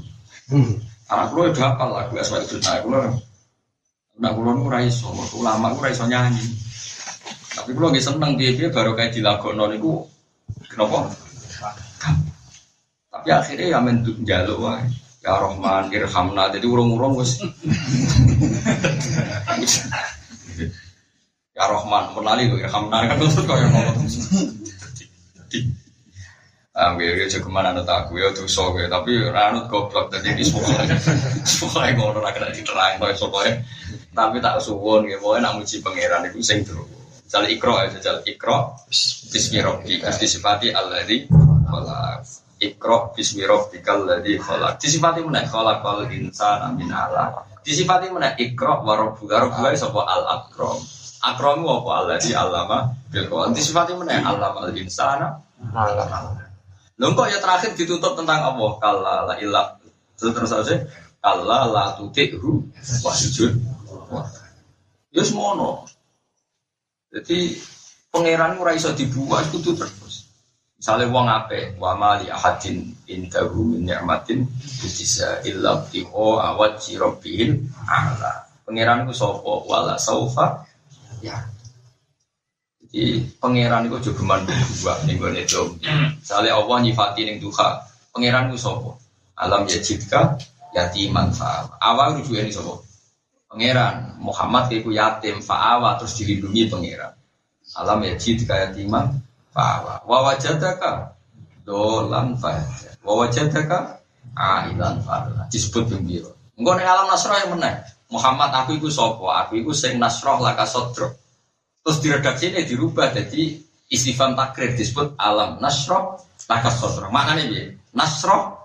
Karena 1.10 1.22
aku 1.26 1.50
udah 1.50 1.65
hafal 1.65 1.89
lagu 1.89 2.13
asal 2.22 2.46
itu. 2.46 2.62
Aku 2.62 2.93
Nah, 4.22 4.30
kalau 4.30 4.54
nunggu 4.54 4.69
raiso, 4.69 5.10
waktu 5.10 5.38
lama 5.41 5.74
aku 5.74 5.82
raiso 5.82 6.06
nyanyi. 6.06 6.46
Tapi 7.58 7.74
kalau 7.74 7.89
nggak 7.89 8.06
seneng 8.06 8.38
dia 8.38 8.54
dia 8.54 8.69
baru 8.69 8.93
kayak 8.93 9.17
dilakoni 9.17 9.78
itu 9.78 9.93
kenapa? 10.69 11.10
Tapi 13.13 13.30
akhirnya 13.30 13.78
ya 13.78 13.80
mentuk 13.82 14.17
jaluk 14.26 14.58
wah. 14.62 14.82
Ya 15.24 15.39
Rahman, 15.39 15.88
Irhamna, 15.88 16.52
jadi 16.52 16.67
urung-urung 16.67 17.15
wes. 17.15 17.39
Ya 21.54 21.70
Rahman, 21.70 22.18
menali 22.18 22.50
kok 22.50 22.66
Irhamna 22.66 23.06
kan 23.06 23.16
terus 23.22 23.38
yang 23.38 23.70
ngomong. 23.70 23.98
Ah, 26.74 26.98
gue 26.98 27.06
gue 27.06 27.30
cukup 27.30 27.54
mana 27.54 27.70
nut 27.70 27.86
aku 27.86 28.18
ya 28.18 28.34
tuh 28.34 28.50
so 28.50 28.74
gue, 28.74 28.89
tapi 28.89 29.22
ranut 29.30 29.70
goblok 29.70 30.10
tadi 30.10 30.34
di 30.34 30.42
sekolah, 30.42 30.89
sekolah 31.46 31.94
yang 31.94 32.02
ngono 32.02 32.18
rakyat 32.26 32.50
diterang, 32.50 32.98
kau 32.98 33.13
sekolah, 33.13 33.62
tapi 34.10 34.42
tak 34.42 34.58
suwon 34.58 35.06
gue, 35.06 35.22
mau 35.22 35.38
nak 35.38 35.54
muji 35.62 35.86
pangeran 35.86 36.26
itu 36.26 36.42
sing 36.42 36.66
terus. 36.66 36.89
Jal 37.30 37.46
ikro 37.46 37.78
ya, 37.78 37.94
jal 38.02 38.26
ikro, 38.26 38.74
terus 38.89 40.18
disifati 40.18 40.74
Allah 40.74 41.06
di 41.06 41.30
kolak. 41.30 42.26
Ikro 42.58 43.13
Allah 43.13 44.18
di 44.26 44.34
kolak. 44.42 44.82
Disifati 44.82 45.22
mana? 45.22 45.46
Kolak 45.46 45.86
kal 45.86 46.10
insan 46.10 46.74
amin 46.74 46.89
Allah. 46.89 47.46
Disifati 47.62 48.10
mana? 48.10 48.34
Ikro 48.34 48.82
warobuga, 48.82 49.46
warobuga 49.46 49.78
sopo 49.78 50.02
al 50.02 50.26
akrom. 50.42 50.82
Akromu 51.24 51.72
apa 51.72 51.90
Allah 52.04 52.20
di 52.20 52.36
alama 52.36 52.92
bil 53.08 53.32
Quran. 53.32 53.56
Disifati 53.56 53.96
mana? 53.96 54.20
Alama 54.20 54.68
al 54.68 54.76
insana. 54.76 55.40
Alama. 55.72 56.36
Lalu 57.00 57.16
kok 57.16 57.28
ya 57.32 57.40
terakhir 57.40 57.72
ditutup 57.80 58.20
tentang 58.20 58.44
Allah. 58.44 58.72
Kalla 58.84 59.16
la 59.32 59.36
ilah. 59.40 59.80
Terus 60.20 60.36
terus 60.36 60.52
aja. 60.52 60.76
Kalla 61.24 61.72
la 61.72 61.96
tutikhu 61.96 62.68
wasjud. 63.08 63.56
Ya 65.16 65.24
semono. 65.24 65.88
Jadi 67.08 67.56
pangeran 68.12 68.60
ora 68.60 68.76
iso 68.76 68.92
dibuat 68.92 69.48
itu 69.56 69.72
terus. 69.72 70.28
Misalnya 70.76 71.08
wong 71.16 71.28
ape, 71.32 71.80
wa 71.80 71.96
mali 71.96 72.28
ahadin 72.28 72.92
indahu 73.08 73.80
min 73.80 73.88
ni'matin 73.88 74.44
bisa 74.84 75.40
illa 75.48 75.80
tiho 75.88 76.44
awat 76.44 76.84
rabbil 77.00 77.64
ala. 77.88 78.52
Pangeran 78.68 79.08
ku 79.08 79.16
sapa? 79.16 79.64
Wala 79.64 79.96
saufa 79.96 80.68
ya. 81.24 81.38
Jadi 82.94 83.26
pangeran 83.42 83.90
itu 83.90 84.12
juga 84.12 84.22
mandu 84.22 84.54
dua 84.54 84.94
nih 85.08 85.18
gue 85.18 85.30
nih 85.34 85.46
Misalnya 86.20 86.52
Allah 86.54 86.78
nyifati 86.84 87.26
nih 87.26 87.42
duha, 87.42 87.82
pangeran 88.14 88.54
itu 88.54 88.60
sopo. 88.62 89.02
Alam 89.34 89.66
ya 89.66 89.82
jidka 89.82 90.38
yatiman 90.78 91.34
fa. 91.34 91.74
Awal 91.82 92.22
rujuk 92.22 92.38
ini 92.38 92.54
sopo. 92.54 92.86
Pangeran 93.50 94.22
Muhammad 94.22 94.70
itu 94.70 94.94
yatim 94.94 95.42
fa'awa 95.42 95.98
terus 95.98 96.22
dilindungi 96.22 96.70
pangeran. 96.70 97.18
Alam 97.82 98.06
ya 98.06 98.14
jidka 98.14 98.70
yatiman 98.70 99.18
fa'awa. 99.56 100.06
Wawajadaka 100.06 101.18
dolan 101.66 102.38
fa. 102.38 102.62
Wawajadaka 103.02 104.06
ailan 104.38 105.02
fa. 105.02 105.34
Disebut 105.50 105.90
gembira. 105.90 106.30
Enggak 106.54 106.78
nih 106.78 106.86
alam 106.86 107.10
nasrah 107.10 107.42
yang 107.42 107.58
menang. 107.58 107.82
Muhammad 108.12 108.52
aku 108.52 108.78
itu 108.78 108.89
sopo, 108.92 109.32
aku 109.32 109.62
itu 109.63 109.72
sing 109.72 109.98
nasroh 109.98 110.42
laka 110.42 110.68
sodro. 110.68 111.13
Terus 111.84 111.98
diredaksi 112.00 112.52
ini 112.52 112.63
dirubah 112.63 113.12
jadi 113.12 113.60
istifam 113.92 114.34
takrir 114.34 114.74
disebut 114.74 115.20
alam 115.20 115.60
nasroh 115.60 116.20
laka 116.48 116.72
sodro. 116.72 117.08
Maknanya 117.12 117.44
dia 117.48 117.66
nasroh 117.96 118.56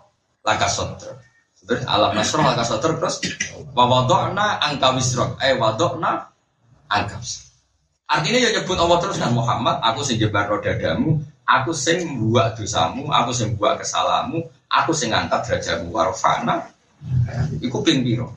laka 0.47 0.69
sodro. 0.71 1.19
Terus 1.59 1.85
alam 1.85 2.15
nasroh 2.17 2.45
laka 2.45 2.65
sodro 2.65 2.97
terus 2.97 3.21
wawadokna 3.75 4.63
angka 4.63 4.95
wisrok. 4.95 5.37
Eh 5.43 5.57
wadokna 5.57 6.29
angka 6.89 7.19
Artinya 8.09 8.41
ya 8.41 8.51
nyebut 8.57 8.81
Allah 8.81 8.99
terus 9.05 9.21
kan 9.21 9.37
Muhammad, 9.37 9.85
aku 9.85 10.01
sing 10.01 10.17
jebar 10.17 10.49
rodadamu, 10.49 11.21
aku 11.45 11.77
sing 11.77 12.09
buat 12.17 12.57
dosamu, 12.57 13.13
aku 13.13 13.37
sing 13.37 13.53
buat 13.53 13.77
kesalamu, 13.85 14.49
aku 14.65 14.97
sing 14.97 15.13
ngangkat 15.13 15.45
derajatmu 15.45 15.93
warfana. 15.93 16.73
Iku 17.61 17.85
ping 17.85 18.01
biro. 18.01 18.33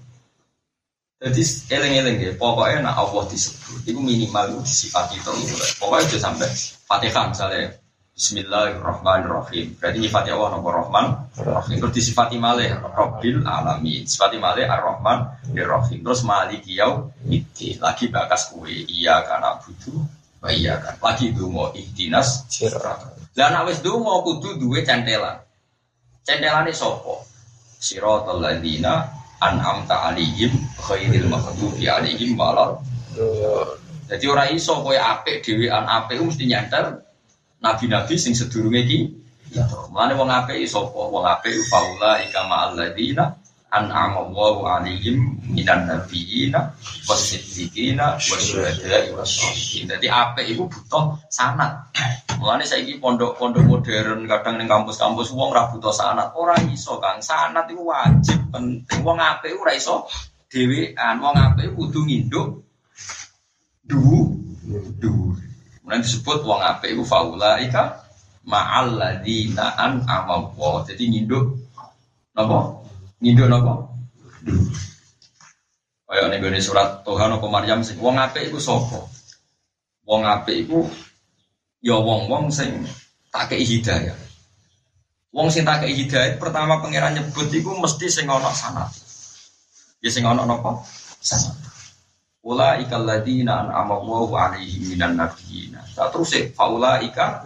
Jadi 1.22 1.42
eleng-eleng 1.70 2.18
ya, 2.18 2.32
pokoknya 2.34 2.82
nak 2.82 2.98
Allah 2.98 3.30
disebut, 3.30 3.86
itu 3.86 4.00
minimal 4.02 4.58
itu 4.58 4.60
disifati 4.66 5.22
itu. 5.22 5.30
Pokoknya 5.78 6.10
itu 6.10 6.18
sampai 6.18 6.50
Fatihah 6.90 7.30
misalnya, 7.30 7.78
Bismillahirrahmanirrahim. 8.12 9.78
Berarti 9.78 9.98
nyifati 10.02 10.30
Allah 10.34 10.50
nopo 10.58 10.70
Rahman, 10.74 11.32
Rahim. 11.42 11.78
Terus 11.80 11.94
disifati 11.94 12.36
malih 12.42 12.74
Rabbil 12.74 13.46
Alamin. 13.48 14.04
Disifati 14.04 14.36
malih 14.36 14.68
Ar-Rahman, 14.68 15.48
Ar-Rahim. 15.56 16.02
Terus 16.04 16.22
maliki 16.26 16.76
yau 16.76 17.14
itu 17.30 17.78
lagi 17.78 18.10
bakas 18.10 18.52
kue. 18.52 18.84
Iya 18.90 19.22
karena 19.24 19.58
butuh, 19.62 20.02
iya 20.52 20.78
kan. 20.84 21.00
Lagi 21.00 21.32
mau 21.38 21.72
ihtinas 21.72 22.50
Dan 23.32 23.56
awes 23.56 23.80
mau 23.86 24.26
kudu 24.26 24.60
duwe 24.60 24.84
centelan. 24.84 25.40
Centelane 26.26 26.76
sopo? 26.76 27.24
Siratal 27.82 28.38
ladina 28.38 29.21
an'amta 29.42 30.14
alihim 30.14 30.54
khairil 30.78 31.28
maghdubi 31.28 31.90
alihim 31.90 32.38
walal 32.38 32.78
jadi 34.08 34.26
orang 34.30 34.54
iso 34.54 34.80
kowe 34.86 34.96
apik 34.96 35.42
dhewean 35.42 35.84
apik 35.90 36.22
mesti 36.22 36.46
nyantar 36.46 37.02
nabi-nabi 37.60 38.16
sing 38.16 38.38
sedurunge 38.38 38.82
iki 38.86 39.00
Mulane 39.92 40.16
wong 40.16 40.32
apik 40.32 40.64
sapa? 40.64 40.96
Wong 41.12 41.28
apik 41.28 41.52
faula 41.68 42.24
ikama 42.24 42.72
alladzina 42.72 43.36
an'ama 43.68 44.24
Allahu 44.24 44.64
alaihim 44.64 45.36
minan 45.52 45.92
nabiyina 45.92 46.72
wasiddiqina 47.04 48.16
wasyuhada'i 48.16 49.12
wasyolihin. 49.12 49.92
Dadi 49.92 50.08
apik 50.08 50.56
iku 50.56 50.72
butuh 50.72 51.20
sanad. 51.28 51.84
Mulane 52.42 52.66
saiki 52.66 52.98
pondok-pondok 52.98 53.70
modern 53.70 54.26
kadang 54.26 54.58
ning 54.58 54.66
kampus-kampus 54.66 55.30
wong 55.38 55.54
ora 55.54 55.70
butuh 55.70 55.94
sanad. 55.94 56.34
Ora 56.34 56.58
iso, 56.74 56.98
Kang. 56.98 57.22
Sanad 57.22 57.70
iku 57.70 57.86
wajib 57.86 58.50
penting. 58.50 59.06
Wong 59.06 59.22
apik 59.22 59.54
ora 59.62 59.78
iso 59.78 60.10
dhewean. 60.50 61.22
Wong 61.22 61.38
apik 61.38 61.70
kudu 61.78 62.02
nginduk 62.02 62.66
du 63.86 64.02
du 64.98 65.38
Nanti 65.86 66.08
disebut 66.08 66.42
wong 66.42 66.66
apik 66.66 66.98
iku 66.98 67.06
faulaika 67.06 68.10
ma'al 68.50 68.98
ladzina 68.98 69.78
an'ama 69.78 70.50
Allah. 70.50 70.82
Jadi 70.90 71.14
nginduk 71.14 71.46
napa? 72.34 72.82
Nginduk 73.22 73.54
napa? 73.54 73.86
Kayak 76.10 76.26
ning 76.34 76.42
gone 76.42 76.58
surat 76.58 77.06
Tuhan 77.06 77.38
apa 77.38 77.46
Maryam 77.46 77.86
sing 77.86 78.02
wong 78.02 78.18
apik 78.18 78.50
iku 78.50 78.58
sapa? 78.58 79.06
Wong 80.10 80.26
apik 80.26 80.66
iku 80.66 80.90
ya 81.82 81.98
wong-wong 81.98 82.54
sing 82.54 82.86
tak 83.34 83.52
kei 83.52 83.66
hidayah. 83.66 84.16
Wong 85.34 85.50
sing 85.50 85.66
tak 85.66 85.84
kei 85.84 85.98
hidayah 85.98 86.38
pertama 86.38 86.80
pangeran 86.80 87.18
nyebut 87.18 87.50
iku 87.50 87.76
mesti 87.82 88.08
sing 88.08 88.30
ana 88.30 88.54
sanad. 88.54 88.90
Ya 90.00 90.10
sing 90.14 90.24
ana 90.24 90.46
napa? 90.46 90.86
Sanad. 91.20 91.58
Ula 92.42 92.82
ikal 92.82 93.06
ladina 93.06 93.66
an'ama 93.66 94.02
Allahu 94.02 94.34
alaihim 94.34 94.94
minan 94.94 95.18
nabiyina. 95.18 95.86
Tak 95.94 96.10
terus 96.14 96.34
e 96.34 96.50
faula 96.54 97.02
ika 97.02 97.46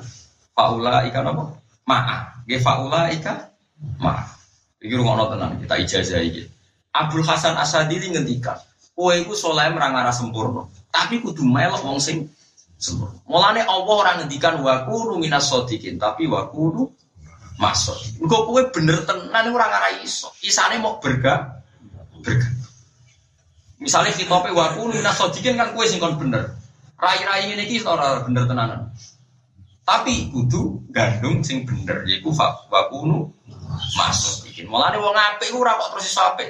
faula 0.56 1.04
ika 1.08 1.20
napa? 1.24 1.56
Ma'a. 1.88 2.44
Nggih 2.48 2.62
faula 2.64 3.12
ika 3.12 3.52
ma'a. 4.00 4.36
Iki 4.80 4.94
rungono 4.96 5.32
tenan 5.32 5.60
kita 5.60 5.76
ijazah 5.82 6.22
iki. 6.24 6.46
Abdul 6.96 7.28
Hasan 7.28 7.60
Asadili 7.60 8.08
ngendikan, 8.08 8.56
kowe 8.96 9.12
iku 9.12 9.36
saleh 9.36 9.68
merang 9.76 10.00
arah 10.00 10.16
sempurna, 10.16 10.64
tapi 10.96 11.20
kudu 11.20 11.44
melok 11.44 11.84
wong 11.84 12.00
sing 12.00 12.32
sempurna. 12.86 13.18
Mulane 13.26 13.66
Allah 13.66 13.96
ora 13.98 14.12
ngendikan 14.22 14.62
wa 14.62 14.86
kunu 14.86 15.18
minas 15.18 15.50
shodiqin, 15.50 15.98
tapi 15.98 16.30
wa 16.30 16.46
kunu 16.54 16.86
masuk. 17.58 17.98
Engko 18.22 18.46
kowe 18.46 18.62
bener 18.70 19.02
tenan 19.10 19.46
ora 19.50 19.66
ngarah 19.66 20.06
iso. 20.06 20.30
Isane 20.46 20.78
mau 20.78 21.02
berga 21.02 21.66
berga. 22.22 22.48
Misalnya 23.82 24.14
khitope 24.14 24.54
wa 24.54 24.78
kunu 24.78 24.94
minas 24.94 25.18
shodiqin 25.18 25.58
kan 25.58 25.74
kowe 25.74 25.86
sing 25.90 25.98
kon 25.98 26.22
bener. 26.22 26.54
Rai-rai 27.02 27.50
ngene 27.50 27.66
iki 27.66 27.82
ora 27.82 28.22
bener 28.22 28.46
tenanan. 28.46 28.94
Tapi 29.86 30.30
kudu 30.30 30.90
gandung 30.94 31.42
sing 31.42 31.66
bener 31.66 32.06
yaiku 32.06 32.30
wa 32.38 32.82
kunu 32.94 33.34
masuk. 33.98 34.46
Mulane 34.70 34.98
wong 35.02 35.18
apik 35.18 35.50
ora 35.58 35.76
kok 35.76 35.98
terus 35.98 36.14
iso 36.14 36.22
apik. 36.22 36.50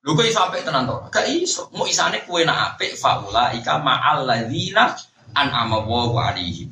Lho 0.00 0.16
kok 0.16 0.26
iso 0.26 0.40
apik 0.40 0.64
tenan 0.64 0.88
to? 0.88 0.96
Gak 1.12 1.28
iso. 1.28 1.68
Mau 1.76 1.84
isane 1.84 2.24
kue 2.24 2.42
nak 2.48 2.74
apik 2.74 2.96
faula 2.96 3.52
ika 3.52 3.76
ma'al 3.80 4.24
ladzina 4.24 4.96
an'ama 5.34 5.84
wa 5.86 6.30
alaihim. 6.30 6.70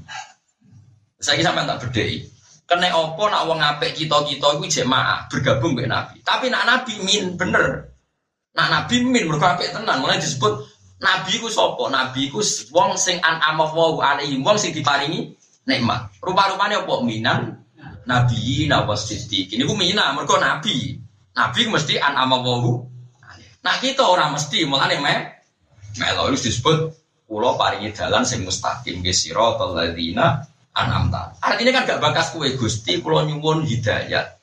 Saiki 1.18 1.42
sampean 1.42 1.66
tak 1.66 1.82
bedheki. 1.88 2.26
Kene 2.68 2.92
opo 2.92 3.32
nak 3.32 3.48
wong 3.48 3.64
apik 3.64 3.96
kita-kita 3.96 4.60
iku 4.60 4.64
jek 4.68 4.84
ma'ah 4.84 5.24
bergabung 5.32 5.72
mbek 5.72 5.88
Nabi. 5.88 6.20
Tapi 6.20 6.52
nak 6.52 6.68
Nabi 6.68 7.00
min 7.00 7.34
bener. 7.34 7.90
Nak 8.52 8.68
Nabi 8.68 9.08
min 9.08 9.24
mergo 9.24 9.48
apik 9.48 9.72
tenan. 9.72 10.04
Mulai 10.04 10.20
disebut 10.20 10.68
Nabi 11.00 11.40
ku 11.40 11.48
sapa? 11.48 11.88
Nabi 11.88 12.28
ku 12.28 12.44
wong 12.74 13.00
sing 13.00 13.16
an'ama 13.24 13.72
wa 13.72 14.04
alaihim, 14.04 14.44
wong 14.44 14.60
sing 14.60 14.76
diparingi 14.76 15.32
nikmat. 15.64 16.12
Rupa-rupane 16.20 16.84
opo 16.84 17.00
minan 17.00 17.56
nabi 18.08 18.68
nawas 18.68 19.04
siddiq. 19.08 19.52
Ini 19.52 19.64
ku 19.68 19.72
mina 19.76 20.12
mergo 20.12 20.36
nabi. 20.36 20.96
Nabi 21.36 21.60
mesti 21.70 21.96
an'ama 21.96 22.42
wa 22.42 22.84
Nah 23.62 23.74
kita 23.78 24.04
orang 24.04 24.34
mesti 24.34 24.64
mulane 24.68 24.96
me 24.98 25.14
melo 25.98 26.30
disebut 26.30 26.94
pulau 27.28 27.60
paringi 27.60 27.92
jalan 27.92 28.24
sing 28.24 28.40
mustaqim 28.42 29.04
ge 29.04 29.12
siratal 29.12 29.76
ladzina 29.76 30.40
an'amta. 30.72 31.36
Artinya 31.44 31.76
kan 31.76 31.84
gak 31.84 32.00
bakas 32.00 32.32
kue 32.32 32.56
Gusti 32.56 33.04
pulau 33.04 33.28
nyuwun 33.28 33.68
hidayat. 33.68 34.40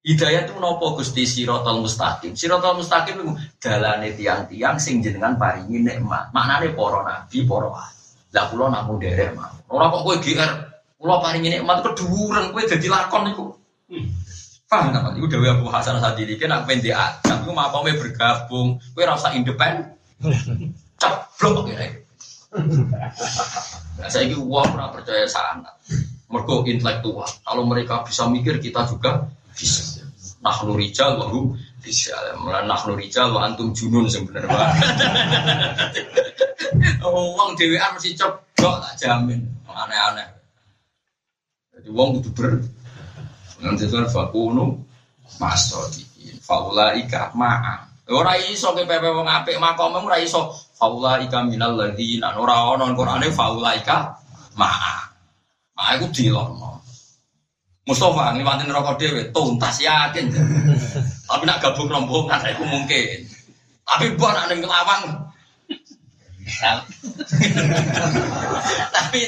Hidayat 0.00 0.48
itu 0.48 0.56
nopo 0.56 0.96
Gusti 0.96 1.28
siratal 1.28 1.84
mustaqim. 1.84 2.32
Siratal 2.32 2.80
mustaqim 2.80 3.20
itu 3.20 3.36
dalane 3.60 4.16
tiang-tiang 4.16 4.80
sing 4.80 5.04
jenengan 5.04 5.36
paringi 5.36 5.84
nikmat. 5.84 6.32
Maknane 6.32 6.72
para 6.72 7.04
nabi, 7.04 7.44
para 7.44 7.68
wali. 7.68 7.94
Lah 8.32 8.44
kula 8.48 8.72
namung 8.72 8.96
derek 8.96 9.36
mah. 9.36 9.52
Ora 9.68 9.92
kok 9.92 10.02
kowe 10.08 10.16
GR, 10.16 10.52
kula 10.96 11.20
paringi 11.20 11.52
nikmat 11.52 11.84
keduren 11.84 12.48
kowe 12.48 12.62
dadi 12.64 12.88
lakon 12.88 13.28
iku. 13.28 13.44
Paham 14.66 14.90
nggak? 14.90 15.14
Itu 15.22 15.26
Dewi 15.30 15.46
Abu 15.46 15.70
Hasan 15.70 16.02
Sadili 16.02 16.34
kan 16.34 16.50
aku 16.50 16.74
dia, 16.82 17.22
tapi 17.22 17.54
apa 17.54 17.78
bergabung, 17.86 18.82
gue 18.82 19.04
rasa 19.06 19.30
independen, 19.38 19.94
ceplok 20.96 21.66
ya. 21.72 21.78
Nah, 23.96 24.08
saya 24.08 24.28
ini 24.28 24.36
uang 24.36 24.76
pernah 24.76 24.88
percaya 24.92 25.24
sana, 25.28 25.72
mereka 26.28 26.64
intelektual. 26.68 27.28
Kalau 27.44 27.64
mereka 27.68 28.04
bisa 28.04 28.28
mikir, 28.28 28.60
kita 28.60 28.88
juga 28.88 29.28
bisa. 29.52 30.04
Nah, 30.40 30.56
rijal, 30.72 31.20
baru 31.20 31.52
bisa. 31.80 32.14
Nah 32.44 32.80
rijal, 32.94 33.34
wa 33.34 33.44
antum 33.44 33.72
junun 33.76 34.08
sebenarnya. 34.08 34.52
Uang 37.06 37.54
Dewi 37.54 37.78
mesti 37.78 38.16
ceplok, 38.16 38.74
tak 38.82 38.94
jamin. 38.98 39.40
Aneh-aneh. 39.68 40.28
Jadi 41.76 41.88
uang 41.92 42.24
itu 42.24 42.32
ber 42.32 42.64
Nanti 43.60 43.88
itu 43.88 43.96
fakunu 44.08 44.76
masodikin. 45.40 46.36
Faula 46.44 46.96
ika 46.96 47.32
ma'a. 47.32 47.88
Ora 48.12 48.36
iso 48.38 48.76
ke 48.76 48.86
pepe 48.86 49.10
wong 49.10 49.26
apik 49.26 49.56
makom 49.58 49.96
ora 50.04 50.20
iso. 50.20 50.52
Faula 50.76 51.16
ika 51.24 51.40
minal 51.48 51.72
ladzina 51.72 52.36
ora 52.36 52.76
ono 52.76 52.92
Qur'ane 52.92 53.32
faula 53.32 53.72
ika 53.72 54.12
ma'a. 54.60 54.96
Ma'a 55.76 55.90
iku 55.96 56.06
dilono. 56.12 56.84
Mustafa 57.86 58.34
ngliwatin 58.36 58.68
rokok 58.68 58.98
dhewe 59.00 59.22
tuntas 59.32 59.80
yakin. 59.80 60.28
Tapi 61.28 61.42
nak 61.48 61.64
gabung 61.64 61.88
rombongan 61.88 62.44
iku 62.52 62.64
mungkin. 62.68 63.24
Tapi 63.88 64.12
buat 64.18 64.34
nak 64.36 64.46
ning 64.52 64.60
kelawang. 64.60 65.04
Tapi 68.92 69.20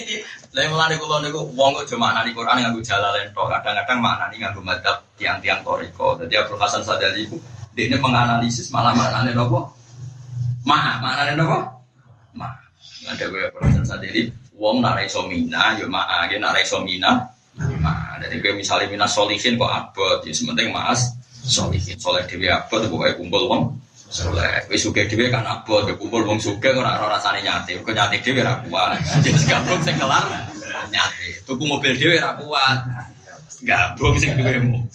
Lah 0.57 0.65
mulane 0.65 0.97
kula 0.97 1.21
niku 1.21 1.45
wong 1.53 1.77
kok 1.77 1.93
cuma 1.93 2.09
maknani 2.09 2.33
Quran 2.33 2.57
nganggo 2.57 2.81
jalalain 2.81 3.29
tok. 3.37 3.53
Kadang-kadang 3.53 4.01
maknani 4.01 4.37
nganggo 4.41 4.61
madzhab 4.65 4.97
tiang-tiang 5.21 5.61
toriko. 5.61 6.17
Jadi 6.17 6.35
Abdul 6.41 6.57
Hasan 6.57 6.81
Sadali 6.81 7.29
iku 7.29 7.37
dia 7.77 7.93
menganalisis 8.01 8.73
malah 8.73 8.97
maknane 8.97 9.37
nopo? 9.37 9.78
Ma, 10.69 11.01
maknane 11.01 11.33
nopo? 11.33 11.59
Ma. 12.37 12.53
Ada 13.09 13.25
gue 13.33 13.41
Abdul 13.49 13.65
Hasan 13.65 13.85
Sadali 13.89 14.29
wong 14.53 14.85
nak 14.85 15.01
iso 15.01 15.25
mina 15.25 15.73
ya 15.81 15.89
ma, 15.89 16.29
ya 16.29 16.37
nak 16.37 16.61
iso 16.61 16.85
mina. 16.85 17.25
Ma, 17.81 18.21
jadi 18.21 18.37
gue 18.37 18.53
misalnya 18.53 18.93
mina 18.93 19.09
solihin 19.09 19.57
kok 19.57 19.73
abot, 19.73 20.21
ya 20.29 20.33
sementing 20.37 20.69
mas 20.69 21.17
solihin. 21.41 21.97
Soleh 21.97 22.29
dewi 22.29 22.53
abot, 22.53 22.85
pokoknya 22.85 23.17
kumpul 23.17 23.49
wong 23.49 23.63
Soleh, 24.09 24.65
wis 24.73 24.81
suge 24.85 25.05
dhewe 25.05 25.29
kan 25.29 25.45
abot, 25.45 25.85
ya 25.85 25.93
kumpul 25.97 26.25
wong 26.25 26.41
suge 26.41 26.73
ora 26.73 26.97
ora 26.97 27.17
rasane 27.17 27.45
nyate. 27.45 27.77
Kok 27.81 27.93
nyate 27.93 28.21
dhewe 28.25 28.41
ora 28.41 28.57
kuat. 28.65 29.01
Jadi 29.25 29.37
gabung 29.45 29.81
sing 29.85 29.97
kelar 30.01 30.25
nyate. 30.89 31.45
Tuku 31.45 31.65
mobil 31.65 31.93
dhewe 31.97 32.17
ora 32.17 32.37
kuat. 32.41 32.79
Gabung 33.65 34.17
sing 34.17 34.33
duwe 34.37 34.57
mobil. 34.65 34.89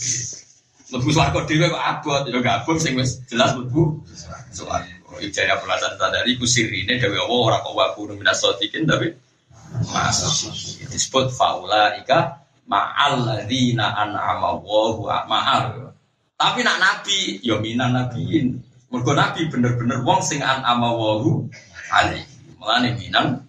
Mlebu 0.93 1.09
swarga 1.13 1.45
dhewe 1.45 1.65
kok 1.69 1.81
abot, 1.81 2.21
ya 2.25 2.41
gabung 2.41 2.77
wis 2.77 3.21
jelas 3.29 3.53
mlebu 3.53 4.01
swarga. 4.49 4.92
Ijaya 5.21 5.59
perasaan 5.61 5.99
sadari 5.99 6.37
ku 6.39 6.47
sirine 6.47 6.97
dewe 6.97 7.17
Allah 7.19 7.39
ora 7.41 7.57
kok 7.61 7.75
wabu 7.75 8.13
minas 8.15 8.41
sotikin 8.41 8.87
tapi 8.87 9.13
masuk. 9.89 10.53
Disebut 10.89 11.33
faula 11.33 11.97
ika 11.97 12.41
ma'al 12.69 13.25
ladzina 13.25 13.93
an'ama 13.97 14.57
Allahu 14.57 15.09
ma'al. 15.09 15.93
Tapi 16.33 16.59
nak 16.65 16.77
nabi, 16.81 17.39
ya 17.45 17.57
minan 17.61 17.93
nabiin. 17.95 18.57
Mergo 18.93 19.17
Nabi 19.17 19.49
bener-bener 19.49 20.05
wong 20.05 20.21
sing 20.21 20.45
an 20.45 20.61
amawahu 20.61 21.49
ali. 21.89 22.21
Mulane 22.61 22.93
minan 22.93 23.41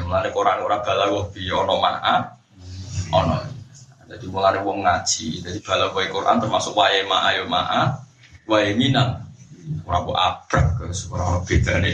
mulane 0.00 0.28
Quran 0.34 0.58
ora 0.64 0.82
balaghah 0.82 1.30
bi 1.30 1.46
ana 1.46 1.74
ma'a 1.78 2.14
ana. 3.14 3.38
Jadi 4.10 4.26
mulane 4.26 4.58
wong 4.66 4.82
ngaji, 4.82 5.40
jadi 5.44 5.58
balaghah 5.62 6.02
Quran 6.10 6.36
termasuk 6.42 6.74
wae 6.74 7.06
ma'a 7.06 7.30
ya 7.36 7.44
ma'a, 7.46 7.82
wae 8.50 8.74
minan. 8.74 9.22
Ora 9.86 9.98
kok 10.02 10.18
abrak 10.18 10.66
ora 11.10 11.40
bedane. 11.44 11.92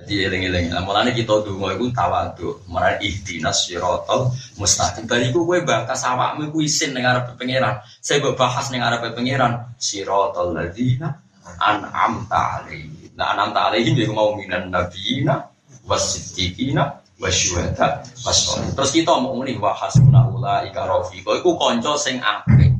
Jadi 0.00 0.14
eling-eling. 0.24 0.72
Mulane 0.80 1.12
kita 1.12 1.44
donga 1.44 1.76
iku 1.76 1.92
tawadhu, 1.92 2.64
marang 2.72 2.96
ihdinas 3.04 3.68
siratal 3.68 4.32
mustaqim. 4.56 5.04
Bariku 5.04 5.44
kowe 5.44 5.60
bakas 5.60 6.08
awakmu 6.08 6.48
iku 6.48 6.64
isin 6.64 6.96
ning 6.96 7.04
arep 7.04 7.36
pangeran. 7.36 7.84
Saya 8.00 8.24
mbok 8.24 8.40
bahas 8.40 8.72
ning 8.72 8.80
arep 8.80 9.12
pangeran 9.12 9.60
siratal 9.76 10.56
ladzina 10.56 11.20
an'amta 11.60 12.64
alaihi. 12.64 13.12
Nah 13.12 13.36
an'amta 13.36 13.68
alaihi 13.68 13.92
dia 13.92 14.08
mau 14.08 14.32
minan 14.32 14.72
nabiyina 14.72 15.36
wasiddiqina 15.84 16.96
wasyuhada 17.20 18.00
wasolih. 18.24 18.72
Terus 18.72 18.90
kita 18.96 19.12
mau 19.20 19.36
muni 19.36 19.60
wa 19.60 19.76
hasbuna 19.76 20.32
ulaika 20.32 20.88
rafiqa. 20.88 21.44
Iku 21.44 21.60
kanca 21.60 22.00
sing 22.00 22.16
apik. 22.24 22.72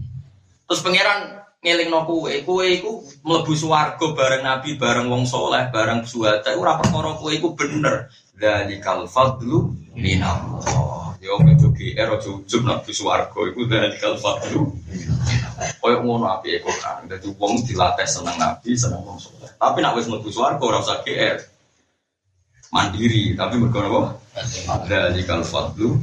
Terus 0.65 0.81
pangeran 0.81 1.40
ngelingno 1.61 2.09
kowe, 2.09 2.33
kowe 2.41 2.65
iku 2.65 3.05
mlebu 3.21 3.53
swarga 3.53 4.17
bareng 4.17 4.43
nabi, 4.49 4.81
bareng 4.81 5.13
wong 5.13 5.29
soleh, 5.29 5.69
bareng 5.69 6.09
syuhada 6.09 6.57
ora 6.57 6.81
perkara 6.81 7.13
kowe 7.21 7.29
iku 7.29 7.53
bener. 7.53 8.09
Dzalikal 8.41 9.05
fadlu 9.05 9.69
minallah. 9.93 11.13
Yo 11.21 11.37
metu 11.45 11.69
GR 11.77 12.17
aja 12.17 12.31
ujub 12.33 12.65
di 12.65 12.93
swarga 12.97 13.41
iku 13.53 13.69
dzalikal 13.69 14.17
fadlu. 14.17 14.73
Koyo 15.85 16.01
ngono 16.01 16.33
apike 16.33 16.65
Quran. 16.65 17.05
Dadi 17.13 17.29
wong 17.37 17.61
dilatih 17.69 18.09
seneng 18.09 18.41
nabi, 18.41 18.73
seneng 18.73 19.05
wong 19.05 19.21
soleh. 19.21 19.53
Tapi 19.61 19.85
nak 19.85 20.01
wis 20.01 20.09
mlebu 20.09 20.33
swarga 20.33 20.65
ora 20.65 20.81
usah 20.81 21.05
GR. 21.05 21.39
mandiri, 22.71 23.35
tapi 23.35 23.59
mergo 23.59 23.83
apa? 23.83 24.03
Ada 24.71 25.11
jika 25.11 25.43
fadlu 25.43 25.99